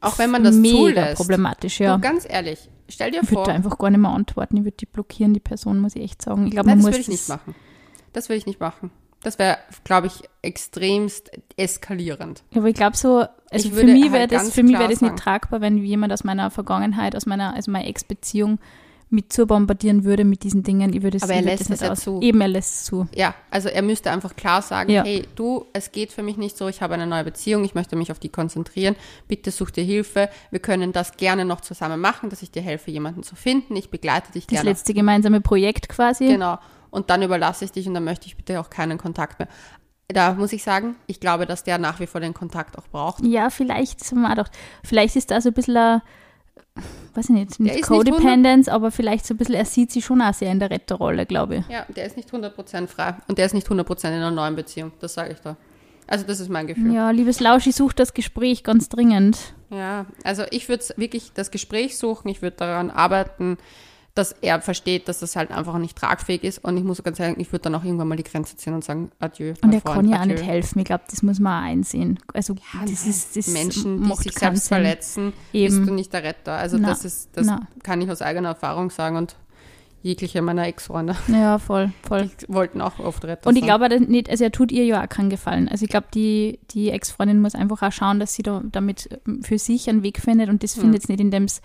[0.00, 1.16] Auch wenn man das mega zulässt.
[1.16, 1.96] problematisch, ja.
[1.96, 4.56] Du, ganz ehrlich, stell dir Ich würde vor, da einfach gar nicht mehr antworten.
[4.56, 6.46] Ich würde die blockieren, die Person, muss ich echt sagen.
[6.46, 7.54] Ich glaube, Nein, man das muss würde ich nicht machen.
[8.12, 8.90] Das würde ich nicht machen.
[9.22, 12.42] Das wäre, glaube ich, extremst eskalierend.
[12.50, 14.72] Ja, aber ich glaube so, also Ich für mich halt wäre das, ganz für mich
[14.72, 18.58] klar wäre das nicht tragbar, wenn jemand aus meiner Vergangenheit, aus meiner, also meiner Ex-Beziehung
[19.10, 20.92] mit zu bombardieren würde mit diesen Dingen.
[20.92, 22.00] Ich würde es Aber er lässt das es ja aus.
[22.00, 22.20] zu.
[22.20, 23.08] Eben, er lässt es zu.
[23.14, 25.02] Ja, also er müsste einfach klar sagen, Ja.
[25.02, 27.96] hey, du, es geht für mich nicht so, ich habe eine neue Beziehung, ich möchte
[27.96, 32.28] mich auf die konzentrieren, bitte such dir Hilfe, wir können das gerne noch zusammen machen,
[32.28, 34.68] dass ich dir helfe, jemanden zu finden, ich begleite dich Das gerne.
[34.70, 36.26] letzte gemeinsame Projekt quasi.
[36.28, 36.58] Genau.
[36.90, 39.48] Und dann überlasse ich dich und dann möchte ich bitte auch keinen Kontakt mehr.
[40.08, 43.22] Da muss ich sagen, ich glaube, dass der nach wie vor den Kontakt auch braucht.
[43.24, 46.02] Ja, vielleicht, gedacht, vielleicht ist da so ein bisschen ein,
[47.14, 50.32] weiß ich nicht, nicht Codependence, aber vielleicht so ein bisschen, er sieht sich schon auch
[50.32, 51.68] sehr in der Retterrolle, glaube ich.
[51.68, 54.92] Ja, der ist nicht 100% frei und der ist nicht 100% in einer neuen Beziehung,
[55.00, 55.56] das sage ich da.
[56.06, 56.94] Also das ist mein Gefühl.
[56.94, 59.52] Ja, liebes Lauschi, sucht das Gespräch ganz dringend.
[59.68, 63.58] Ja, also ich würde wirklich das Gespräch suchen, ich würde daran arbeiten,
[64.18, 67.38] dass er versteht, dass das halt einfach nicht tragfähig ist und ich muss ganz ehrlich,
[67.38, 69.54] ich würde dann auch irgendwann mal die Grenze ziehen und sagen, adieu.
[69.62, 70.80] Und er Freund, kann ja auch nicht helfen.
[70.80, 72.18] Ich glaube, das muss man auch einsehen.
[72.34, 74.68] Also, das ist, das Menschen, die sich selbst Sinn.
[74.76, 75.76] verletzen, Eben.
[75.76, 76.52] bist du nicht der Retter.
[76.52, 77.68] Also Na, das ist, das na.
[77.82, 79.36] kann ich aus eigener Erfahrung sagen und
[80.02, 82.30] jegliche meiner Ex-Freunde Ja, voll, voll.
[82.40, 85.08] die wollten auch oft Retter Und ich glaube nicht, also er tut ihr ja auch
[85.08, 85.68] keinen Gefallen.
[85.68, 89.08] Also ich glaube, die, die Ex-Freundin muss einfach auch schauen, dass sie da damit
[89.42, 90.82] für sich einen Weg findet und das Hm.
[90.82, 91.60] findet es nicht, indem es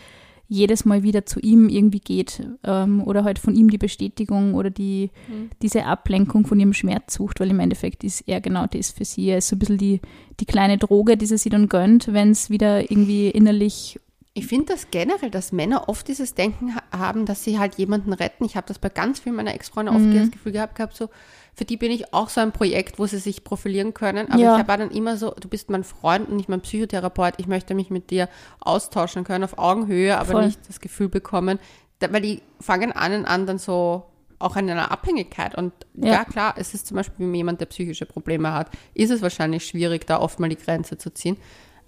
[0.53, 4.69] jedes Mal wieder zu ihm irgendwie geht ähm, oder halt von ihm die Bestätigung oder
[4.69, 5.49] die, Mhm.
[5.61, 9.29] diese Ablenkung von ihrem Schmerz sucht, weil im Endeffekt ist er genau das für sie.
[9.29, 9.99] Er ist so ein bisschen die,
[10.39, 13.99] die kleine Droge, die sie sich dann gönnt, wenn es wieder irgendwie innerlich
[14.35, 18.13] Ich finde das generell, dass Männer oft dieses Denken ha haben, dass sie halt jemanden
[18.13, 18.45] retten.
[18.45, 20.15] Ich habe das bei ganz vielen meiner Ex-Freunde oft Mhm.
[20.17, 21.09] das Gefühl gehabt, gehabt, so,
[21.55, 24.31] für die bin ich auch so ein Projekt, wo sie sich profilieren können.
[24.31, 24.59] Aber Ja.
[24.59, 27.35] ich war dann immer so, du bist mein Freund und nicht mein Psychotherapeut.
[27.37, 28.27] Ich möchte mich mit dir
[28.59, 30.45] austauschen können auf Augenhöhe, aber Voll.
[30.47, 31.59] nicht das Gefühl bekommen,
[31.99, 34.03] da, weil die fangen an, an dann so
[34.39, 35.55] auch in einer Abhängigkeit.
[35.55, 36.07] Und ja.
[36.13, 36.25] Ja.
[36.25, 40.05] klar, es ist zum Beispiel, wenn jemand, der psychische Probleme hat, ist es wahrscheinlich schwierig,
[40.07, 41.37] da oft mal die Grenze zu ziehen.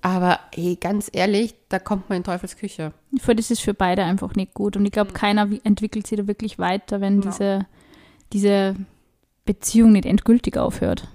[0.02, 2.94] Aber ey, ganz ehrlich, da kommt man in Teufels Küche.
[3.20, 4.78] Für das ist für beide einfach nicht gut.
[4.78, 7.30] Und ich glaube, keiner wie- entwickelt sich da wirklich weiter, wenn Ja.
[7.32, 7.66] diese,
[8.32, 8.76] diese
[9.46, 11.08] Beziehung nicht endgültig aufhört.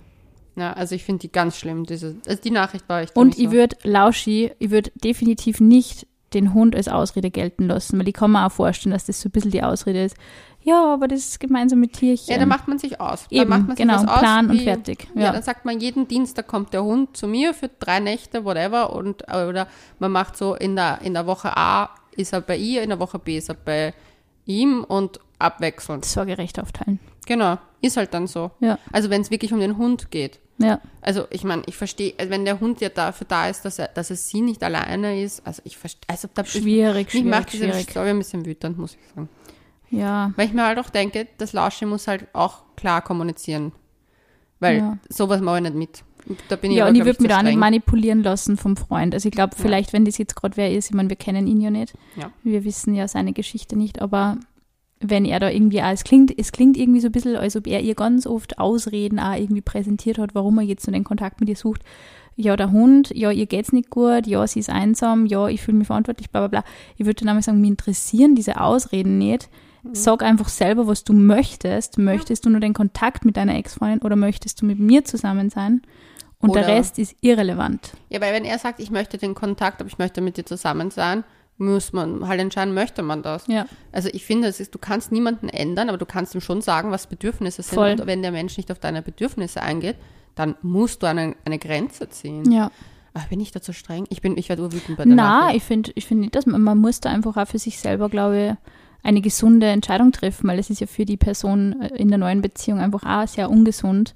[0.57, 1.85] Ja, also ich finde die ganz schlimm.
[1.87, 3.17] Diese, also die Nachricht war echt.
[3.17, 8.07] Und ich würde, Lauschi, ich würde definitiv nicht den Hund als Ausrede gelten lassen, weil
[8.07, 10.17] ich kann mir auch vorstellen, dass das so ein bisschen die Ausrede ist.
[10.63, 12.33] Ja, aber das ist gemeinsam mit Tierchen.
[12.33, 13.27] Ja, da macht man sich aus.
[13.31, 15.09] da Eben, macht man sich genau, aus, Plan und wie- fertig.
[15.15, 15.23] Ja.
[15.23, 15.33] Ja.
[15.33, 18.93] dann sagt man, jeden Dienstag kommt der Hund zu mir für drei Nächte, whatever.
[18.93, 19.67] Und, oder
[19.99, 23.01] man macht so, in der, in der Woche A ist er bei ihr, in der
[23.01, 23.95] Woche B ist er bei
[24.45, 26.05] ihm und abwechselnd.
[26.05, 27.01] Sorgerecht aufteilen.
[27.27, 28.51] Genau, ist halt dann so.
[28.61, 30.39] Ja, Also wenn es wirklich um den Hund geht.
[30.59, 30.81] ja.
[31.03, 33.89] Also ich meine, ich verstehe, also wenn der Hund ja dafür da ist, dass er,
[33.89, 37.31] dass es sie nicht alleine ist, also ich verstehe, also da, Schwierig, ich, mich schwierig,
[37.31, 37.73] macht diese.
[37.91, 39.29] Story ein bisschen wütend, muss ich sagen.
[39.91, 43.73] Ja, Weil ich mir halt auch denke, das Lausche muss halt auch klar kommunizieren.
[44.61, 44.99] Weil Ja.
[45.09, 46.05] sowas mache ich nicht mit.
[46.49, 48.77] Da bin ich ja aber, und ich würde mich da auch nicht manipulieren lassen vom
[48.77, 49.15] Freund.
[49.15, 49.63] Also ich glaube, Ja.
[49.63, 51.95] vielleicht, wenn das jetzt gerade wer ist, ich meine, wir kennen ihn ja nicht.
[52.17, 52.31] Ja.
[52.45, 54.37] Wir wissen ja seine Geschichte nicht, aber
[55.01, 57.67] wenn er da irgendwie, auch, es klingt, es klingt irgendwie so ein bisschen, als ob
[57.67, 61.41] er ihr ganz oft Ausreden auch irgendwie präsentiert hat, warum er jetzt so den Kontakt
[61.41, 61.83] mit ihr sucht.
[62.37, 65.79] Ja, der Hund, ja, ihr geht's nicht gut, ja, sie ist einsam, ja, ich fühle
[65.79, 66.71] mich verantwortlich, bla bla bla.
[66.97, 69.49] Ich würde dann einmal sagen, mich interessieren diese Ausreden nicht.
[69.83, 69.95] Mhm.
[69.95, 71.99] Sag einfach selber, was du möchtest.
[71.99, 75.83] Möchtest du nur den Kontakt mit deiner Ex-Freundin oder möchtest du mit mir zusammen sein?
[76.41, 77.93] Und der Oder- Rest ist irrelevant.
[78.09, 80.91] Ja, weil wenn er sagt, ich möchte den Kontakt, aber ich möchte mit dir zusammen
[80.91, 81.25] sein,
[81.61, 83.47] muss man halt entscheiden, möchte man das.
[83.47, 83.67] Ja.
[83.93, 86.91] Also ich finde, es ist, du kannst niemanden ändern, aber du kannst ihm schon sagen,
[86.91, 87.75] was Bedürfnisse sind.
[87.75, 87.93] Voll.
[87.93, 89.97] Und wenn der Mensch nicht auf deine Bedürfnisse eingeht,
[90.35, 92.51] dann musst du eine, eine Grenze ziehen.
[92.51, 92.71] Ja.
[93.13, 94.07] Ach, bin ich da zu streng?
[94.09, 96.63] Ich bin, ich werde urwütend bei der Na, ich finde ich find nicht, dass man,
[96.63, 98.71] man muss da einfach auch für sich selber, glaube ich,
[99.03, 102.43] eine gesunde Entscheidung treffen, weil es ist ja für die Person äh, in der neuen
[102.43, 104.15] Beziehung einfach auch sehr ungesund,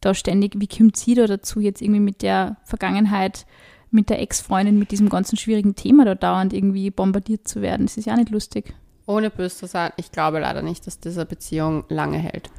[0.00, 3.46] da ständig, wie kommt sie da dazu, jetzt irgendwie mit der Vergangenheit,
[3.94, 7.86] mit der Ex-Freundin, mit diesem ganzen schwierigen Thema da dauernd irgendwie bombardiert zu werden.
[7.86, 8.74] Das ist ja auch nicht lustig.
[9.06, 12.50] Ohne böse zu sein, ich glaube leider nicht, dass diese Beziehung lange hält.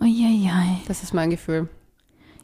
[0.00, 0.80] Uiuiui.
[0.88, 1.68] Das ist mein Gefühl.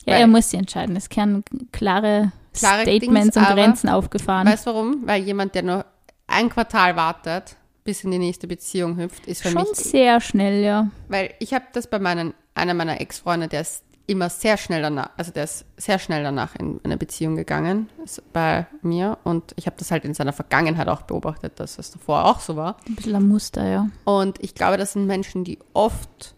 [0.07, 0.97] Ja, Weil- er muss sich entscheiden.
[0.97, 4.47] Es können klare, Klare Statements Dings, und Grenzen aufgefahren.
[4.49, 5.03] Weißt du warum?
[5.07, 5.85] Weil jemand, der nur
[6.27, 9.77] ein Quartal wartet, bis in die nächste Beziehung hüpft, ist für Schon mich.
[9.79, 10.89] sehr schnell, ja.
[11.09, 15.11] Weil ich habe das bei meinen, einer meiner Ex-Freunde, der ist immer sehr schnell danach,
[15.17, 17.89] also der ist sehr schnell danach in eine Beziehung gegangen,
[18.33, 19.19] bei mir.
[19.25, 22.57] Und ich habe das halt in seiner Vergangenheit auch beobachtet, dass das davor auch so
[22.57, 22.77] war.
[22.87, 23.89] Ein bisschen ein Muster, ja.
[24.05, 26.35] Und ich glaube, das sind Menschen, die oft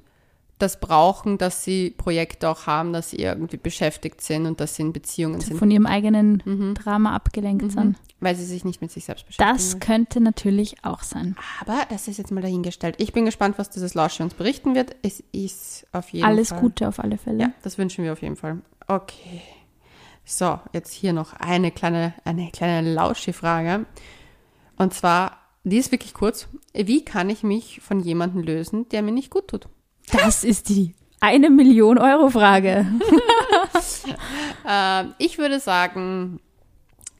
[0.58, 4.82] das brauchen, dass sie Projekte auch haben, dass sie irgendwie beschäftigt sind und dass sie
[4.82, 6.74] in Beziehungen sind, Von ihrem eigenen Mhm.
[6.74, 7.96] Drama abgelenkt sind.
[8.20, 9.52] weil sie sich nicht mit sich selbst beschäftigen.
[9.52, 11.36] Das könnte natürlich auch sein.
[11.60, 12.94] Aber das ist jetzt mal dahingestellt.
[12.98, 14.96] Ich bin gespannt, was dieses Lausche uns berichten wird.
[15.02, 16.60] Es ist auf jeden Alles Fall.
[16.60, 17.40] Gute auf alle Fälle.
[17.42, 18.60] Ja, das wünschen wir auf jeden Fall.
[18.86, 19.42] Okay.
[20.24, 23.84] So, jetzt hier noch eine kleine, eine kleine Lauschi-Frage.
[24.78, 26.48] Und zwar, die ist wirklich kurz.
[26.72, 29.68] Wie kann ich mich von jemandem lösen, der mir nicht gut tut?
[30.12, 32.86] Das ist die eine Million Euro Frage.
[34.66, 36.40] Ähm, ich würde sagen,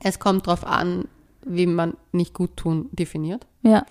[0.03, 1.09] es kommt darauf an,
[1.45, 3.47] wie man nicht gut tun definiert.
[3.63, 3.85] Ja.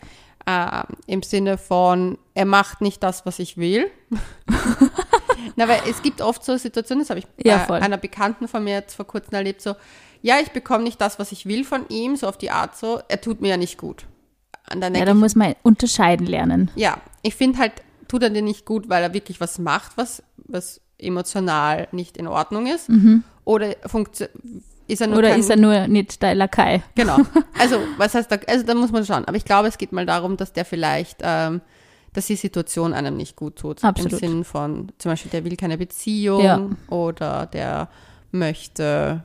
[0.47, 3.91] Ähm, Im Sinne von, er macht nicht das, was ich will.
[5.55, 7.79] Na, weil es gibt oft so Situationen, das habe ich Ja, bei voll.
[7.79, 9.75] einer Bekannten von mir jetzt vor kurzem erlebt, so,
[10.23, 13.01] ja, ich bekomme nicht das, was ich will von ihm, so auf die Art so,
[13.07, 14.05] er tut mir ja nicht gut.
[14.73, 16.71] Und dann Ja, da muss man unterscheiden lernen.
[16.75, 17.73] ja, ich finde halt,
[18.13, 22.27] tut er dir nicht gut, weil er wirklich was macht, was, was emotional nicht in
[22.27, 22.89] Ordnung ist.
[23.43, 24.29] Oder funktio-
[24.87, 25.19] ist er nur Mhm.
[25.19, 26.83] Oder kein, ist er nur nicht der Lakai?
[26.95, 27.17] Genau.
[27.59, 29.25] Also, was heißt da, also da muss man schauen.
[29.25, 31.61] Aber ich glaube, es geht mal darum, dass der vielleicht, ähm,
[32.13, 33.83] dass die Situation einem nicht gut tut.
[33.83, 34.13] Absolut.
[34.13, 36.69] Im Sinn von, zum Beispiel, der will keine Beziehung Ja.
[36.89, 37.89] oder der
[38.31, 39.23] möchte,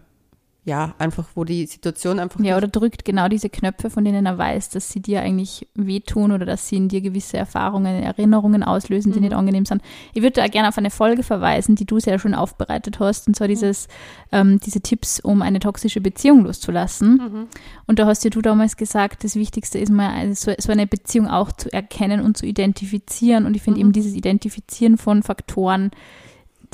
[0.69, 2.39] ja, einfach, wo die Situation einfach.
[2.41, 6.31] Ja, oder drückt genau diese Knöpfe, von denen er weiß, dass sie dir eigentlich wehtun
[6.31, 9.25] oder dass sie in dir gewisse Erfahrungen, Erinnerungen auslösen, die Mhm.
[9.25, 9.83] nicht angenehm sind.
[10.15, 13.35] Ich würde da gerne auf eine Folge verweisen, die du sehr schön aufbereitet hast, und
[13.35, 13.89] zwar dieses,
[14.31, 17.15] ähm, diese Tipps, um eine toxische Beziehung loszulassen.
[17.17, 17.47] Mhm.
[17.87, 20.87] Und da hast ja du damals gesagt, das Wichtigste ist mal, also so, so eine
[20.87, 23.47] Beziehung auch zu erkennen und zu identifizieren.
[23.47, 23.87] Und ich finde Mhm.
[23.87, 25.91] eben dieses Identifizieren von Faktoren,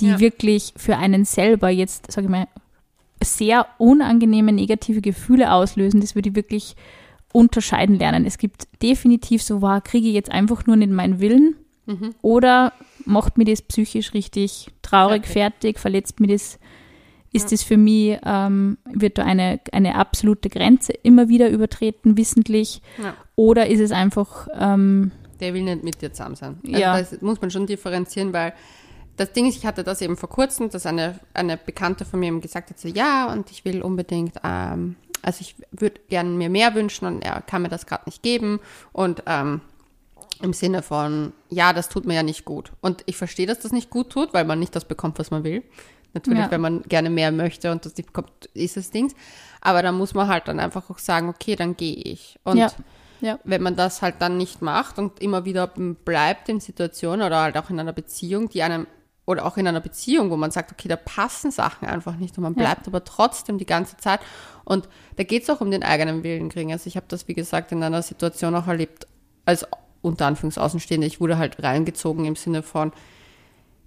[0.00, 0.18] die Ja.
[0.18, 2.48] wirklich für einen selber jetzt, sage ich mal,
[3.24, 6.76] sehr unangenehme negative Gefühle auslösen, das würde ich wirklich
[7.32, 8.24] unterscheiden lernen.
[8.26, 11.56] Es gibt definitiv so, wow, kriege ich jetzt einfach nur nicht meinen Willen
[11.86, 12.14] Mhm.
[12.22, 12.72] oder
[13.04, 15.32] macht mir das psychisch richtig traurig, Fertig.
[15.32, 16.58] fertig, verletzt mir das,
[17.32, 17.56] ist Ja.
[17.56, 23.14] das für mich, ähm, wird da eine, eine absolute Grenze immer wieder übertreten, wissentlich, Ja.
[23.36, 25.10] oder ist es einfach, ähm,
[25.40, 26.56] Der will nicht mit dir zusammen sein.
[26.64, 26.96] Also Ja.
[26.98, 28.54] Das muss man schon differenzieren, weil
[29.16, 32.26] das Ding ist, ich hatte das eben vor kurzem, dass eine, eine Bekannte von mir
[32.26, 36.50] eben gesagt hat, so, ja, und ich will unbedingt, ähm, also ich würde gerne mir
[36.50, 38.60] mehr wünschen und er kann mir das gerade nicht geben
[38.92, 39.60] und ähm,
[40.42, 42.72] im Sinne von, ja, das tut mir ja nicht gut.
[42.80, 45.44] Und ich verstehe, dass das nicht gut tut, weil man nicht das bekommt, was man
[45.44, 45.62] will.
[46.12, 46.50] Natürlich, Ja.
[46.50, 49.14] wenn man gerne mehr möchte und das nicht bekommt, ist es Dings.
[49.60, 52.38] Aber da muss man halt dann einfach auch sagen, okay, dann gehe ich.
[52.44, 52.70] Und Ja.
[53.20, 53.38] Ja.
[53.44, 57.56] wenn man das halt dann nicht macht und immer wieder bleibt in Situationen oder halt
[57.56, 58.86] auch in einer Beziehung, die einem
[59.26, 62.42] oder auch in einer Beziehung, wo man sagt, okay, da passen Sachen einfach nicht und
[62.42, 62.62] man Ja.
[62.64, 64.20] bleibt aber trotzdem die ganze Zeit.
[64.64, 66.72] Und da geht es auch um den eigenen Willen kriegen.
[66.72, 69.06] Also ich habe das, wie gesagt, in einer Situation auch erlebt,
[69.46, 69.66] als
[70.02, 71.06] unter Anführungsaußenstehende.
[71.06, 72.92] Ich wurde halt reingezogen im Sinne von,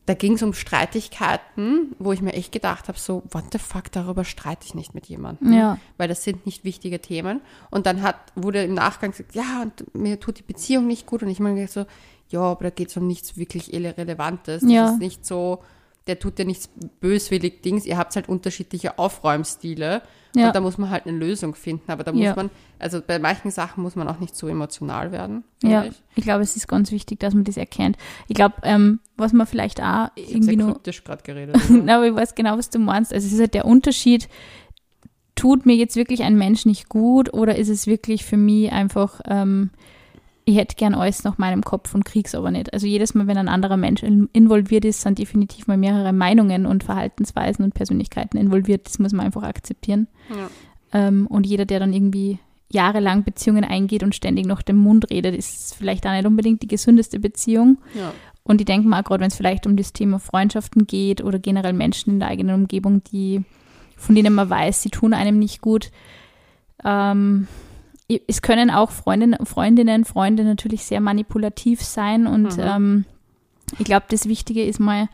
[0.07, 3.91] da ging es um Streitigkeiten, wo ich mir echt gedacht habe, so, what the fuck,
[3.91, 5.53] darüber streite ich nicht mit jemandem.
[5.53, 5.77] Ja.
[5.97, 7.41] Weil das sind nicht wichtige Themen.
[7.69, 11.23] Und dann hat, wurde im Nachgang gesagt, ja, und mir tut die Beziehung nicht gut.
[11.23, 11.85] Und ich meine so,
[12.29, 14.61] ja, aber da geht es um nichts wirklich Irrelevantes.
[14.61, 14.89] Das Ja.
[14.91, 15.59] ist nicht so,
[16.07, 16.69] der tut ja nichts
[17.01, 17.85] böswillig Dings.
[17.85, 20.01] Ihr habt halt unterschiedliche Aufräumstile.
[20.35, 20.47] Ja.
[20.47, 21.91] Und da muss man halt eine Lösung finden.
[21.91, 22.35] Aber da muss Ja.
[22.35, 25.43] man, also bei manchen Sachen muss man auch nicht so emotional werden.
[25.63, 27.97] Ja, Ich, ich glaube, es ist ganz wichtig, dass man das erkennt.
[28.27, 31.57] Ich glaube, ähm, was man vielleicht auch ich habe irgendwie sehr nur kryptisch gerade geredet.
[31.69, 33.13] Na, aber ich weiß genau, was du meinst.
[33.13, 34.29] Also es ist halt der Unterschied,
[35.35, 39.21] tut mir jetzt wirklich ein Mensch nicht gut oder ist es wirklich für mich einfach,
[39.25, 39.71] ähm,
[40.49, 42.71] ich hätte gern alles nach meinem Kopf und krieg's aber nicht.
[42.73, 46.65] Also jedes Mal, wenn ein anderer Mensch in- involviert ist, sind definitiv mal mehrere Meinungen
[46.65, 48.85] und Verhaltensweisen und Persönlichkeiten involviert.
[48.87, 50.07] Das muss man einfach akzeptieren.
[50.29, 50.49] ja.
[50.93, 55.35] Ähm, und jeder, der dann irgendwie jahrelang Beziehungen eingeht und ständig noch den Mund redet,
[55.35, 57.79] ist vielleicht auch nicht unbedingt die gesündeste Beziehung.
[57.93, 58.13] ja.
[58.43, 61.73] Und ich denke mal, gerade wenn es vielleicht um das Thema Freundschaften geht oder generell
[61.73, 63.43] Menschen in der eigenen Umgebung, die,
[63.97, 65.91] von denen man weiß, sie tun einem nicht gut.
[66.85, 67.49] Ähm,
[68.27, 72.25] es können auch Freundinnen, Freundinnen, Freunde natürlich sehr manipulativ sein.
[72.27, 72.63] Und Mhm.
[72.63, 73.05] ähm,
[73.79, 75.09] ich glaube, das Wichtige ist mal,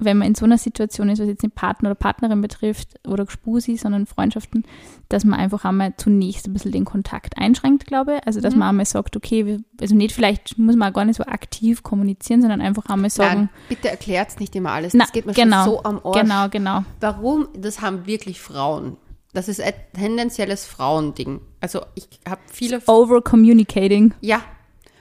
[0.00, 3.24] wenn man in so einer Situation ist, was jetzt nicht Partner oder Partnerin betrifft oder
[3.24, 4.62] Gespusi, sondern Freundschaften,
[5.08, 8.26] dass man einfach einmal zunächst ein bisschen den Kontakt einschränkt, glaube ich.
[8.28, 8.60] Also, dass Mhm.
[8.60, 12.40] man einmal sagt, okay, wir, also nicht vielleicht muss man gar nicht so aktiv kommunizieren,
[12.40, 14.94] sondern einfach einmal sagen, Nein, bitte erklärt nicht immer alles.
[14.94, 16.20] Na, das geht mir genau, schon so am Arsch.
[16.20, 16.84] genau, genau.
[17.00, 17.48] Warum?
[17.58, 18.96] Das haben wirklich Frauen.
[19.38, 21.40] Das ist ein tendenzielles Frauending.
[21.60, 22.82] Also ich habe viele.
[22.88, 24.12] Over communicating.
[24.20, 24.42] ja.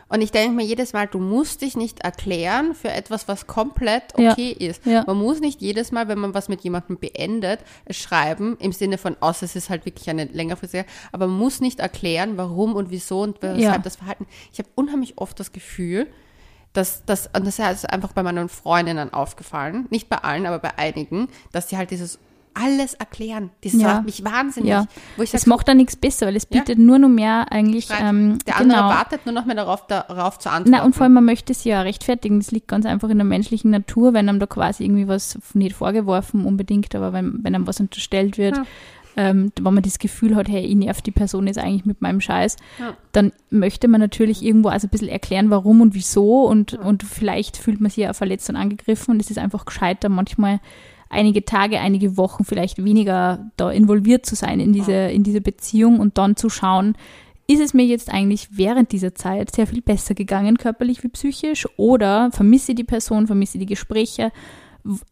[0.09, 4.03] Und ich denke mir jedes Mal, du musst dich nicht erklären für etwas, was komplett
[4.17, 4.31] Ja.
[4.31, 4.85] okay ist.
[4.85, 5.03] Ja.
[5.05, 9.17] Man muss nicht jedes Mal, wenn man was mit jemandem beendet, schreiben, im Sinne von,
[9.19, 13.21] außer es ist halt wirklich eine längerfristige, aber man muss nicht erklären, warum und wieso
[13.21, 13.77] und weshalb Ja.
[13.79, 14.27] das Verhalten.
[14.53, 16.07] Ich habe unheimlich oft das Gefühl,
[16.71, 20.77] dass das, und das ist einfach bei meinen Freundinnen aufgefallen, nicht bei allen, aber bei
[20.77, 22.17] einigen, dass sie halt dieses
[22.63, 23.51] alles erklären.
[23.63, 23.95] Das Ja.
[23.95, 24.69] macht mich wahnsinnig.
[24.69, 24.85] Ja.
[25.15, 26.59] Wo ich Es sag, macht da nichts besser, weil es Ja.
[26.59, 27.87] bietet nur noch mehr eigentlich.
[28.01, 28.89] Ähm, der andere genau.
[28.89, 30.71] wartet nur noch mehr darauf, darauf zu antworten.
[30.71, 32.39] Na, und vor allem, man möchte sie ja rechtfertigen.
[32.39, 35.75] Das liegt ganz einfach in der menschlichen Natur, wenn einem da quasi irgendwie was nicht
[35.75, 38.65] vorgeworfen unbedingt, aber wenn, wenn einem was unterstellt wird, Ja.
[39.19, 42.21] ähm, wenn man das Gefühl hat, hey, ich nerv die Person jetzt eigentlich mit meinem
[42.21, 42.95] Scheiß, Ja.
[43.13, 47.57] dann möchte man natürlich irgendwo also ein bisschen erklären, warum und wieso und, und vielleicht
[47.57, 50.59] fühlt man sich ja verletzt und angegriffen und es ist einfach gescheiter, manchmal
[51.09, 55.99] einige Tage, einige Wochen vielleicht weniger da involviert zu sein in diese, in diese Beziehung
[55.99, 56.95] und dann zu schauen,
[57.47, 61.67] ist es mir jetzt eigentlich während dieser Zeit sehr viel besser gegangen, körperlich wie psychisch,
[61.77, 64.31] oder vermisse ich die Person, vermisse ich die Gespräche,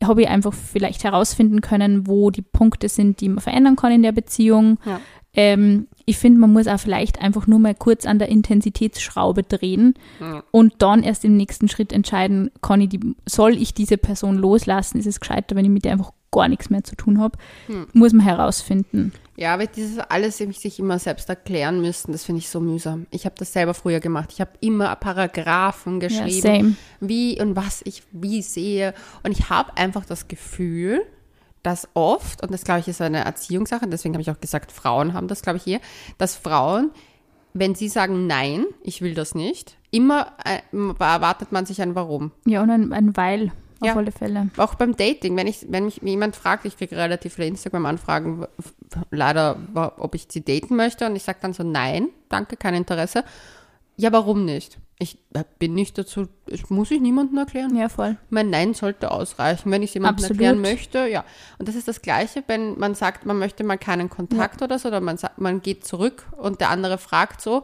[0.03, 4.03] habe ich einfach vielleicht herausfinden können, wo die Punkte sind, die man verändern kann in
[4.03, 4.79] der Beziehung.
[4.85, 4.99] Ja.
[5.35, 9.95] Ähm, ich finde, man muss auch vielleicht einfach nur mal kurz an der Intensitätsschraube drehen
[10.19, 10.43] Ja.
[10.51, 14.99] und dann erst im nächsten Schritt entscheiden, kann ich die, soll ich diese Person loslassen?
[14.99, 17.37] Ist es gescheiter, wenn ich mit der einfach gar nichts mehr zu tun habe?
[17.67, 17.87] Hm.
[17.93, 19.13] Muss man herausfinden.
[19.37, 23.05] Ja, aber dieses alles sich immer selbst erklären müssen, das finde ich so mühsam.
[23.11, 24.29] Ich habe das selber früher gemacht.
[24.31, 26.75] Ich habe immer Paragraphen Ja, geschrieben, same.
[27.01, 28.93] wie und was ich wie sehe.
[29.23, 31.01] Und ich habe einfach das Gefühl,
[31.65, 35.13] dass oft, und das glaube ich ist eine Erziehungssache, deswegen habe ich auch gesagt, Frauen
[35.13, 35.79] haben das, glaube ich, eher,
[36.17, 36.91] dass Frauen,
[37.53, 40.59] wenn sie sagen, nein, ich will das nicht, immer äh,
[40.99, 42.31] erwartet man sich ein Warum.
[42.45, 43.47] Ja, und ein, ein Weil,
[43.79, 43.95] auf Ja.
[43.95, 44.49] alle Fälle.
[44.57, 48.45] Auch beim Dating, wenn ich, wenn mich jemand fragt, ich kriege relativ viele Instagram-Anfragen,
[49.09, 49.57] leider,
[49.97, 53.23] ob ich sie daten möchte, und ich sage dann so, nein, danke, kein Interesse.
[53.97, 54.77] Ja, warum nicht?
[54.97, 57.75] Ich äh, bin nicht dazu, das muss ich niemandem erklären.
[57.75, 58.15] Ja, voll.
[58.29, 60.41] Mein Nein sollte ausreichen, wenn ich es jemandem Absolut.
[60.41, 61.25] erklären möchte, ja.
[61.57, 64.87] Und das ist das Gleiche, wenn man sagt, man möchte mal keinen Kontakt oder so,
[64.87, 67.63] oder man, sagt, man geht zurück und der andere fragt so,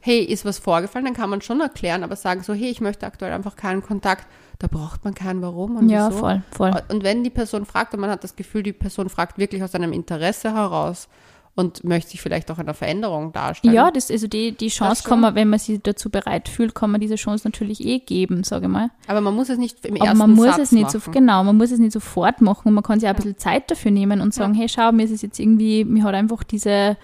[0.00, 3.06] hey, ist was vorgefallen, dann kann man schon erklären, aber sagen so, hey, ich möchte
[3.06, 4.26] aktuell einfach keinen Kontakt,
[4.60, 6.20] da braucht man keinen Warum und Ja, wieso.
[6.20, 6.72] voll, voll.
[6.88, 9.74] Und wenn die Person fragt und man hat das Gefühl, die Person fragt wirklich aus
[9.74, 11.08] einem Interesse heraus
[11.58, 13.74] und möchte sich vielleicht auch einer Veränderung darstellen.
[13.74, 16.92] Ja, das, also die, die Chance kann man, wenn man sich dazu bereit fühlt, kann
[16.92, 18.90] man diese Chance natürlich eh geben, sage ich mal.
[19.08, 21.12] Aber man muss es nicht im Aber ersten man muss Satz es nicht so, machen.
[21.12, 23.72] genau, man muss es nicht sofort machen und man kann sich auch ein bisschen Zeit
[23.72, 26.96] dafür nehmen und sagen, hey, schau, mir ist es jetzt irgendwie, mir hat einfach diese,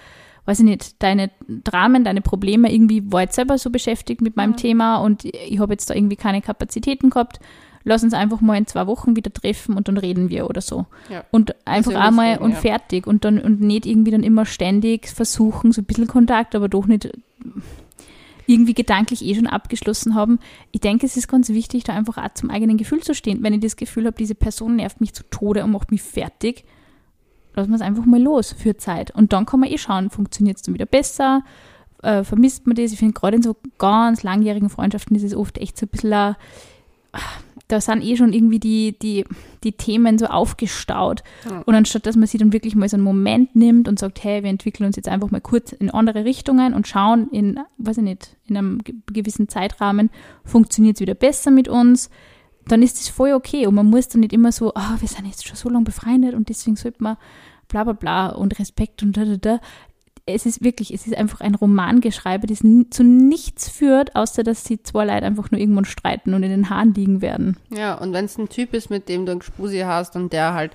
[0.45, 4.55] weiß ich nicht, deine Dramen, deine Probleme, irgendwie war jetzt selber so beschäftigt mit meinem
[4.55, 7.41] Thema und ich habe jetzt da irgendwie keine Kapazitäten gehabt.
[7.85, 10.87] Lass uns einfach mal in zwei Wochen wieder treffen und dann reden wir oder so.
[11.11, 11.25] Ja.
[11.31, 12.57] Und einfach Persönlich einmal reden, und ja.
[12.57, 16.69] fertig und dann und nicht irgendwie dann immer ständig versuchen, so ein bisschen Kontakt, aber
[16.69, 17.11] doch nicht
[18.47, 20.39] irgendwie gedanklich eh schon abgeschlossen haben.
[20.73, 23.43] Ich denke, es ist ganz wichtig, da einfach auch zum eigenen Gefühl zu stehen.
[23.43, 26.65] Wenn ich das Gefühl habe, diese Person nervt mich zu Tode und macht mich fertig,
[27.55, 29.11] lassen wir es einfach mal los für Zeit.
[29.13, 31.43] Und dann kann man eh schauen, funktioniert es dann wieder besser,
[32.03, 32.93] äh, vermisst man das.
[32.93, 36.13] Ich finde, gerade in so ganz langjährigen Freundschaften ist es oft echt so ein bisschen,
[36.13, 36.35] ein,
[37.69, 39.25] da sind eh schon irgendwie die, die,
[39.63, 41.23] die Themen so aufgestaut.
[41.49, 41.63] Ja.
[41.65, 44.43] Und anstatt, dass man sich dann wirklich mal so einen Moment nimmt und sagt, hey,
[44.43, 48.05] wir entwickeln uns jetzt einfach mal kurz in andere Richtungen und schauen in, weiß ich
[48.05, 50.11] nicht, in einem ge- gewissen Zeitrahmen,
[50.45, 52.11] funktioniert es wieder besser mit uns,
[52.69, 53.67] dann ist das voll okay.
[53.67, 56.35] Und man muss dann nicht immer so, ah, wir sind jetzt schon so lange befreundet
[56.35, 57.17] und deswegen sollte man
[57.69, 59.61] bla bla bla und Respekt und da da da.
[60.27, 62.61] Es ist wirklich, es ist einfach ein Romangeschreibe, das
[62.91, 66.71] zu nichts führt, außer dass die zwei Leute einfach nur irgendwann streiten und in den
[66.71, 67.59] Haaren liegen werden.
[67.71, 70.55] Ja, und wenn es ein Typ ist, mit dem du ein Gspusi hast und der
[70.55, 70.73] halt,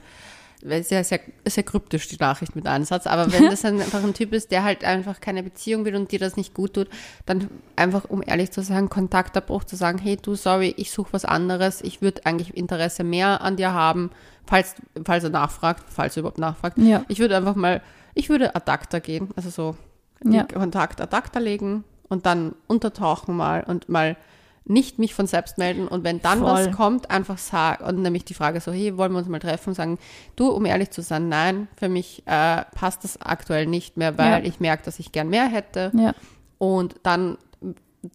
[0.64, 4.14] weil sehr, sehr, sehr kryptisch die Nachricht mit Einsatz, aber wenn das ein, einfach ein
[4.14, 6.90] Typ ist, der halt einfach keine Beziehung will und dir das nicht gut tut,
[7.26, 11.26] dann einfach, um ehrlich zu sagen, Kontaktabbruch zu sagen, hey du, sorry, ich suche was
[11.26, 14.12] anderes, ich würde eigentlich Interesse mehr an dir haben,
[14.46, 16.78] falls, falls er nachfragt, falls er überhaupt nachfragt.
[16.78, 17.04] Ja.
[17.08, 17.82] Ich würde einfach mal,
[18.16, 19.76] ich würde ad acta gehen, also so
[20.24, 20.44] Ja.
[20.44, 24.18] Kontakt ad acta legen und dann untertauchen mal und mal
[24.66, 26.48] nicht mich von selbst melden und wenn dann Voll.
[26.68, 29.70] was kommt, einfach sagen und nämlich die Frage so, hey, wollen wir uns mal treffen
[29.70, 29.98] und sagen,
[30.36, 34.44] du, um ehrlich zu sein, nein, für mich äh, passt das aktuell nicht mehr, weil
[34.44, 34.48] Ja.
[34.50, 36.14] ich merke, dass ich gern mehr hätte Ja.
[36.60, 37.38] und dann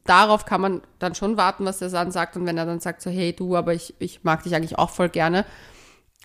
[0.04, 3.02] darauf kann man dann schon warten, was er dann sagt und wenn er dann sagt
[3.02, 5.44] so, hey, du, aber ich, ich mag dich eigentlich auch voll gerne,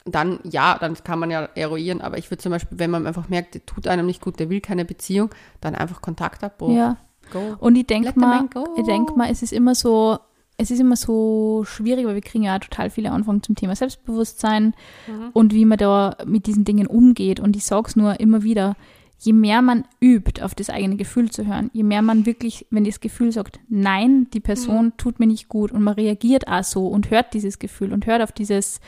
[0.05, 3.29] dann ja, dann kann man ja eruieren, aber ich würde zum Beispiel, wenn man einfach
[3.29, 5.29] merkt, der tut einem nicht gut, der will keine Beziehung,
[5.61, 6.75] dann einfach Kontaktabbruch.
[6.75, 6.97] ja.
[7.31, 7.55] Go.
[7.59, 10.17] Und ich denke mal, ich denk mal, es ist immer so,
[10.57, 13.75] es ist immer so schwierig, weil wir kriegen ja auch total viele Anfragen zum Thema
[13.75, 14.73] Selbstbewusstsein
[15.07, 15.29] Mhm.
[15.33, 17.39] und wie man da mit diesen Dingen umgeht.
[17.39, 18.75] Und ich sag's nur immer wieder,
[19.19, 22.83] je mehr man übt, auf das eigene Gefühl zu hören, je mehr man wirklich, wenn
[22.85, 24.97] das Gefühl sagt, nein, die Person Mhm.
[24.97, 28.23] tut mir nicht gut und man reagiert auch so und hört dieses Gefühl und hört
[28.23, 28.79] auf dieses,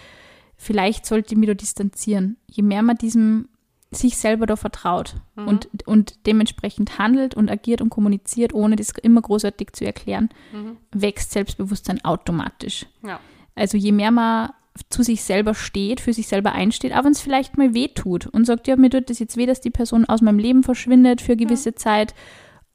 [0.61, 3.47] vielleicht sollte ich mich da distanzieren, je mehr man diesem
[3.93, 5.47] sich selber da vertraut Mhm.
[5.47, 10.77] und, und dementsprechend handelt und agiert und kommuniziert, ohne das immer großartig zu erklären, Mhm.
[10.93, 12.85] wächst Selbstbewusstsein automatisch.
[13.05, 13.19] Ja.
[13.55, 14.51] Also je mehr man
[14.89, 18.27] zu sich selber steht, für sich selber einsteht, auch wenn es vielleicht mal weh tut
[18.27, 21.19] und sagt, ja, mir tut das jetzt weh, dass die Person aus meinem Leben verschwindet
[21.21, 22.13] für gewisse Zeit,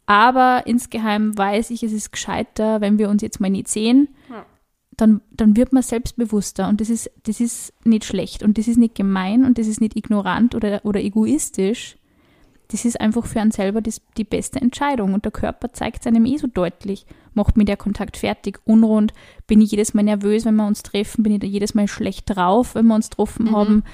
[0.05, 4.45] aber insgeheim weiß ich, es ist gescheiter, wenn wir uns jetzt mal nicht sehen, Ja.
[4.97, 8.78] Dann, dann wird man selbstbewusster und das ist, das ist nicht schlecht und das ist
[8.78, 11.97] nicht gemein und das ist nicht ignorant oder, oder egoistisch.
[12.68, 16.07] Das ist einfach für einen selber das, die beste Entscheidung und der Körper zeigt es
[16.07, 17.07] einem eh so deutlich.
[17.34, 19.12] Macht mir der Kontakt fertig, unrund,
[19.47, 22.24] bin ich jedes Mal nervös, wenn wir uns treffen, bin ich da jedes Mal schlecht
[22.34, 23.84] drauf, wenn wir uns getroffen haben,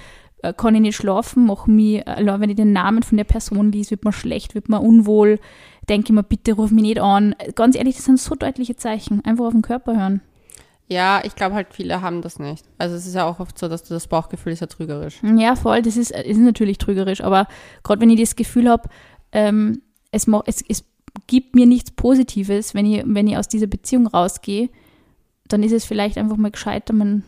[0.43, 3.73] äh, kann ich nicht schlafen, mach mich, allein wenn ich den Namen von der Person
[3.73, 5.39] liest, wird mir schlecht, wird mir unwohl,
[5.89, 7.35] denke ich mir, bitte ruf mich nicht an.
[7.55, 9.25] Ganz ehrlich, das sind so deutliche Zeichen.
[9.25, 10.23] Einfach auf den Körper hören.
[10.89, 12.65] Ja, ich glaube halt, viele haben das nicht.
[12.79, 15.21] Also es ist ja auch oft so, dass du das Bauchgefühl ist ja trügerisch.
[15.23, 17.47] Ja, voll, das ist, ist natürlich trügerisch, aber
[17.83, 18.89] gerade wenn ich das Gefühl habe,
[19.33, 19.81] ähm,
[20.11, 20.85] es, es, es
[21.27, 24.69] gibt mir nichts Positives, wenn ich, wenn ich aus dieser Beziehung rausgehe,
[25.49, 27.23] dann ist es vielleicht einfach mal gescheiter, man,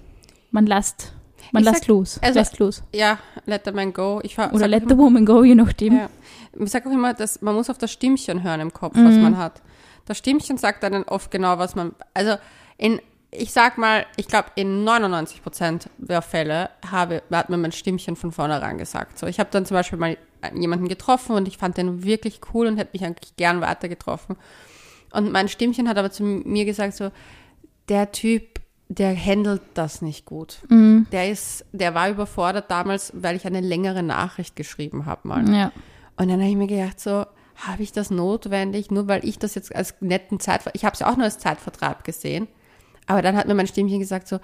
[0.50, 1.12] man lässt,
[1.52, 2.82] man Ich lässt sag- los, also- lässt los.
[2.94, 4.20] Ja, let the man go.
[4.22, 5.96] Ich Oder let auch the woman go, je nachdem.
[5.96, 6.11] Ja.
[6.59, 9.22] Ich sage auch immer, dass man muss auf das Stimmchen hören im Kopf, was Mhm.
[9.22, 9.62] man hat.
[10.07, 11.92] Das Stimmchen sagt einem oft genau, was man.
[12.12, 12.36] Also
[12.76, 13.00] in,
[13.37, 18.16] ich sag mal, ich glaube, in 99 Prozent der Fälle habe, hat mir mein Stimmchen
[18.16, 19.18] von vornherein gesagt.
[19.18, 20.16] So, ich habe dann zum Beispiel mal
[20.55, 24.37] jemanden getroffen und ich fand den wirklich cool und hätte mich eigentlich gern weiter getroffen.
[25.12, 27.11] Und mein Stimmchen hat aber zu mir gesagt so,
[27.89, 30.59] der Typ, der handelt das nicht gut.
[30.68, 31.07] Mhm.
[31.12, 35.49] Der ist, der war überfordert damals, weil ich eine längere Nachricht geschrieben habe mal.
[35.49, 35.72] Ja.
[36.16, 37.24] Und dann habe ich mir gedacht, so,
[37.57, 41.01] habe ich das notwendig, nur weil ich das jetzt als netten Zeitvertreib, ich habe es
[41.01, 42.49] ja auch nur als Zeitvertreib gesehen,
[43.07, 44.38] aber dann hat mir mein Stimmchen gesagt so,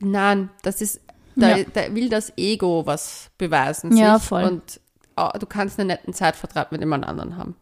[0.00, 1.00] nein, das ist,
[1.34, 1.64] da, Ja.
[1.72, 3.96] da will das Ego was beweisen.
[3.96, 4.44] Ja, sich voll.
[4.44, 4.80] Und
[5.16, 7.56] oh, du kannst einen netten Zeitvertreib mit jemand anderen haben.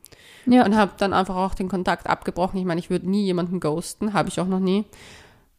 [0.46, 0.64] Ja.
[0.64, 2.58] Und habe dann einfach auch den Kontakt abgebrochen.
[2.58, 4.84] Ich meine, ich würde nie jemanden ghosten, habe ich auch noch nie.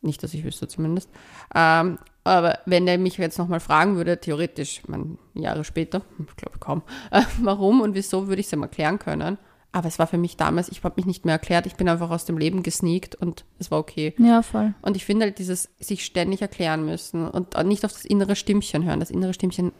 [0.01, 1.09] Nicht, dass ich wüsste zumindest.
[1.55, 6.59] Ähm, aber wenn der mich jetzt nochmal fragen würde, theoretisch, meine, Jahre später, ich glaube
[6.59, 9.37] kaum, äh, warum und wieso, würde ich es ihm erklären können.
[9.75, 12.09] Aber es war für mich damals, ich habe mich nicht mehr erklärt, ich bin einfach
[12.09, 14.15] aus dem Leben gesneakt und es war okay.
[14.17, 14.73] ja, voll.
[14.81, 18.85] Und ich finde halt dieses sich ständig erklären müssen und nicht auf das innere Stimmchen
[18.85, 19.01] hören.
[19.01, 19.73] Das innere Stimmchen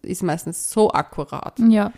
[0.00, 1.58] ist meistens so akkurat.
[1.58, 1.92] Ja.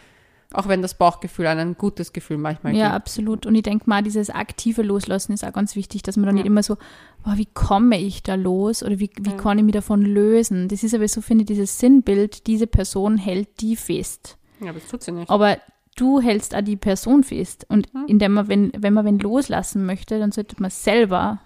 [0.53, 2.95] Auch wenn das Bauchgefühl ein, ein gutes Gefühl manchmal Ja, gibt.
[2.97, 3.47] absolut.
[3.47, 6.43] Und ich denke mal, dieses aktive Loslassen ist auch ganz wichtig, dass man dann Ja.
[6.43, 6.77] nicht immer so,
[7.25, 9.37] boah, wie komme ich da los oder wie, wie Ja.
[9.37, 10.67] kann ich mich davon lösen?
[10.67, 14.37] Das ist aber so, finde ich, dieses Sinnbild, diese Person hält die fest.
[14.61, 15.31] Ja, aber das tut sie nicht.
[15.31, 15.59] Aber
[15.97, 17.67] du hältst auch die Person fest.
[17.69, 18.05] Und Mhm.
[18.07, 21.41] indem man, wenn, wenn man wen loslassen möchte, dann sollte man selber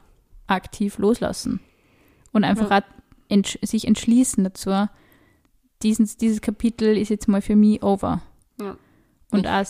[0.46, 1.61] aktiv loslassen.
[2.32, 2.82] Und einfach auch
[3.28, 4.88] entsch sich entschließen dazu,
[5.82, 8.20] dieses, dieses Kapitel ist jetzt mal für mich over.
[8.61, 8.76] Ja.
[9.32, 9.64] Und auch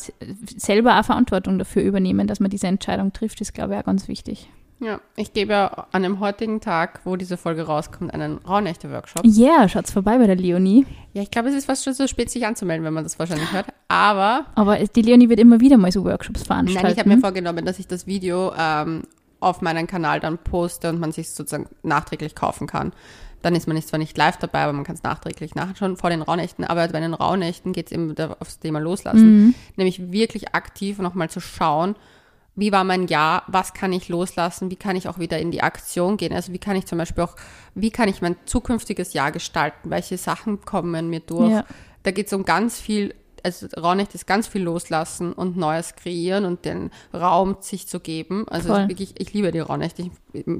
[0.57, 4.09] selber auch Verantwortung dafür übernehmen, dass man diese Entscheidung trifft, ist, glaube ich, auch ganz
[4.09, 4.49] wichtig.
[4.81, 9.23] Ja, ich gebe ja an dem heutigen Tag, wo diese Folge rauskommt, einen Rauhnächte-Workshop.
[9.27, 10.87] Ja, yeah, schaut's vorbei bei der Leonie.
[11.13, 13.53] Ja, ich glaube, es ist fast schon so spät, sich anzumelden, wenn man das wahrscheinlich
[13.53, 13.67] hört.
[13.89, 16.83] Aber Aber die Leonie wird immer wieder mal so Workshops veranstalten.
[16.83, 19.03] nein, ich habe mir vorgenommen, dass ich das Video ähm,
[19.39, 22.93] auf meinen Kanal dann poste und man sich sozusagen nachträglich kaufen kann.
[23.43, 26.11] Dann ist man nicht zwar nicht live dabei, aber man kann es nachträglich nachschauen vor
[26.11, 26.65] den Rauhnächten.
[26.65, 29.45] Aber bei den Rauhnächten geht es eben da aufs Thema Loslassen.
[29.45, 29.55] Mhm.
[29.77, 31.97] Nämlich wirklich aktiv nochmal zu schauen,
[32.61, 35.63] wie war mein Jahr, was kann ich loslassen, wie kann ich auch wieder in die
[35.63, 36.35] Aktion gehen.
[36.35, 37.35] Also wie kann ich zum Beispiel auch,
[37.75, 41.53] wie kann ich mein zukünftiges Jahr gestalten, welche Sachen kommen mir durch.
[41.53, 41.65] Ja.
[42.03, 46.45] Da geht es um ganz viel, also Raunicht ist ganz viel loslassen und Neues kreieren
[46.45, 48.47] und den Raum sich zu geben.
[48.49, 48.89] Also Voll.
[48.89, 50.11] wirklich, ich liebe die Raunicht, ich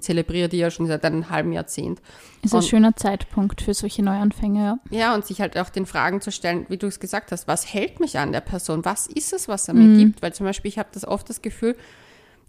[0.01, 2.01] zelebriere die ja schon seit einem halben Jahrzehnt.
[2.43, 4.79] Ist ein Und- schöner Zeitpunkt für solche Neuanfänge, ja.
[4.99, 7.73] Ja, und sich halt auch den Fragen zu stellen, wie du es gesagt hast, was
[7.73, 8.85] hält mich an der Person?
[8.85, 9.97] Was ist es, was er Mhm.
[9.97, 10.23] mir gibt?
[10.23, 11.77] Weil zum Beispiel, ich habe das oft das Gefühl,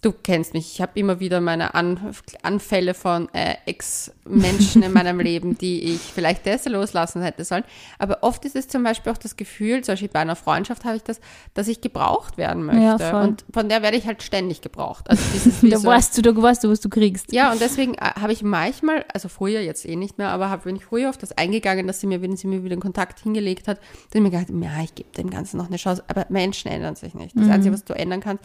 [0.02, 5.20] du kennst mich, ich habe immer wieder meine an Anfälle von äh, Ex-Menschen in meinem
[5.22, 7.64] Leben, die ich vielleicht deshalb loslassen hätte sollen.
[8.00, 10.96] Aber oft ist es zum Beispiel auch das Gefühl, zum Beispiel bei einer Freundschaft habe
[10.98, 11.20] ich das,
[11.54, 12.82] dass ich gebraucht werden möchte.
[13.04, 15.08] Ja, und von der werde ich halt ständig gebraucht.
[15.10, 17.32] Also dieses Da so- weißt du, da weißt du, was du kriegst.
[17.32, 20.64] ja, und deswegen äh, habe ich manchmal, also früher jetzt eh nicht mehr, aber hab,
[20.64, 23.20] bin ich früher auf das eingegangen, dass sie mir, wenn sie mir wieder den Kontakt
[23.20, 23.78] hingelegt hat,
[24.12, 26.04] dann hab ich mir gedacht, ja, ich gebe dem Ganzen noch eine Chance.
[26.08, 27.38] Aber Menschen ändern sich nicht.
[27.38, 28.44] Das Einzige, was du ändern kannst,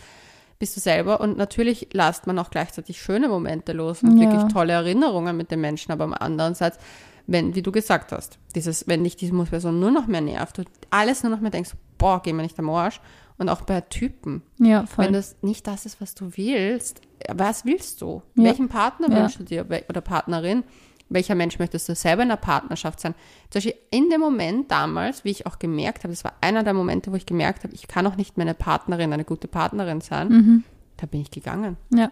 [0.59, 1.21] bist du selber.
[1.21, 4.31] Und natürlich lasst man auch gleichzeitig schöne Momente los und Ja.
[4.31, 5.93] wirklich tolle Erinnerungen mit den Menschen.
[5.93, 6.79] Aber am anderen Seite,
[7.27, 10.65] wenn, wie du gesagt hast, dieses, wenn dich diese Person nur noch mehr nervt, du
[10.91, 13.01] alles nur noch mehr denkst, boah, geh mir nicht am Arsch.
[13.39, 14.43] Und auch bei Typen.
[14.59, 15.05] Ja, voll.
[15.07, 18.23] Wenn das nicht das ist, was du willst, was willst du?
[18.35, 18.45] Ja.
[18.45, 19.17] Welchen Partner Ja.
[19.17, 20.65] wünschst du dir oder Partnerin?
[21.09, 23.15] Welcher Mensch möchtest du selber in einer Partnerschaft sein?
[23.51, 26.75] Zum Beispiel in dem Moment damals, wie ich auch gemerkt habe, das war einer der
[26.75, 30.01] Momente, wo ich gemerkt habe, ich kann auch nicht mehr eine Partnerin, eine gute Partnerin
[30.01, 30.65] sein,
[30.97, 31.77] da bin ich gegangen.
[31.95, 32.07] ja.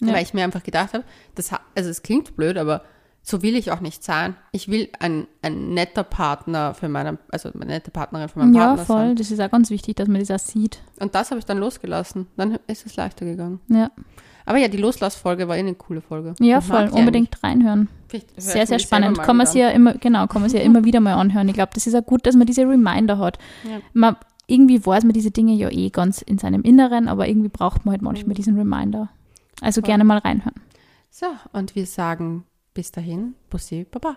[0.00, 0.08] Mhm.
[0.08, 0.14] Ja.
[0.14, 1.04] Weil ich mir einfach gedacht habe,
[1.34, 2.84] das, also es klingt blöd, aber
[3.22, 4.34] so will ich auch nicht sein.
[4.50, 8.68] Ich will ein, ein netter Partner für meine, also eine nette Partnerin für meinen Ja,
[8.68, 8.96] Partner voll.
[9.08, 9.16] sein.
[9.16, 10.80] Das ist auch ganz wichtig, dass man das auch sieht.
[11.00, 12.28] Und das habe ich dann losgelassen.
[12.38, 13.60] Dann ist es leichter gegangen.
[13.68, 13.90] Ja,
[14.44, 16.34] Aber ja, die Loslassfolge war eh eine coole Folge.
[16.40, 16.88] ja Ich voll.
[16.88, 17.88] Unbedingt reinhören.
[18.12, 18.24] eigentlich.
[18.34, 19.18] Höre Sehr, sehr spannend.
[19.18, 21.48] Kann man sich ja immer, genau, kann man sich ja immer wieder mal anhören.
[21.48, 23.38] Ich glaube, das ist auch gut, dass man diese Reminder hat.
[23.64, 23.80] Ja.
[23.92, 24.16] Man,
[24.46, 27.92] irgendwie weiß man diese Dinge ja eh ganz in seinem Inneren, aber irgendwie braucht man
[27.92, 29.08] halt manchmal diesen Reminder.
[29.60, 29.88] Also Voll.
[29.88, 30.60] gerne mal reinhören.
[31.10, 34.16] So, und wir sagen bis dahin, Bussi, Baba.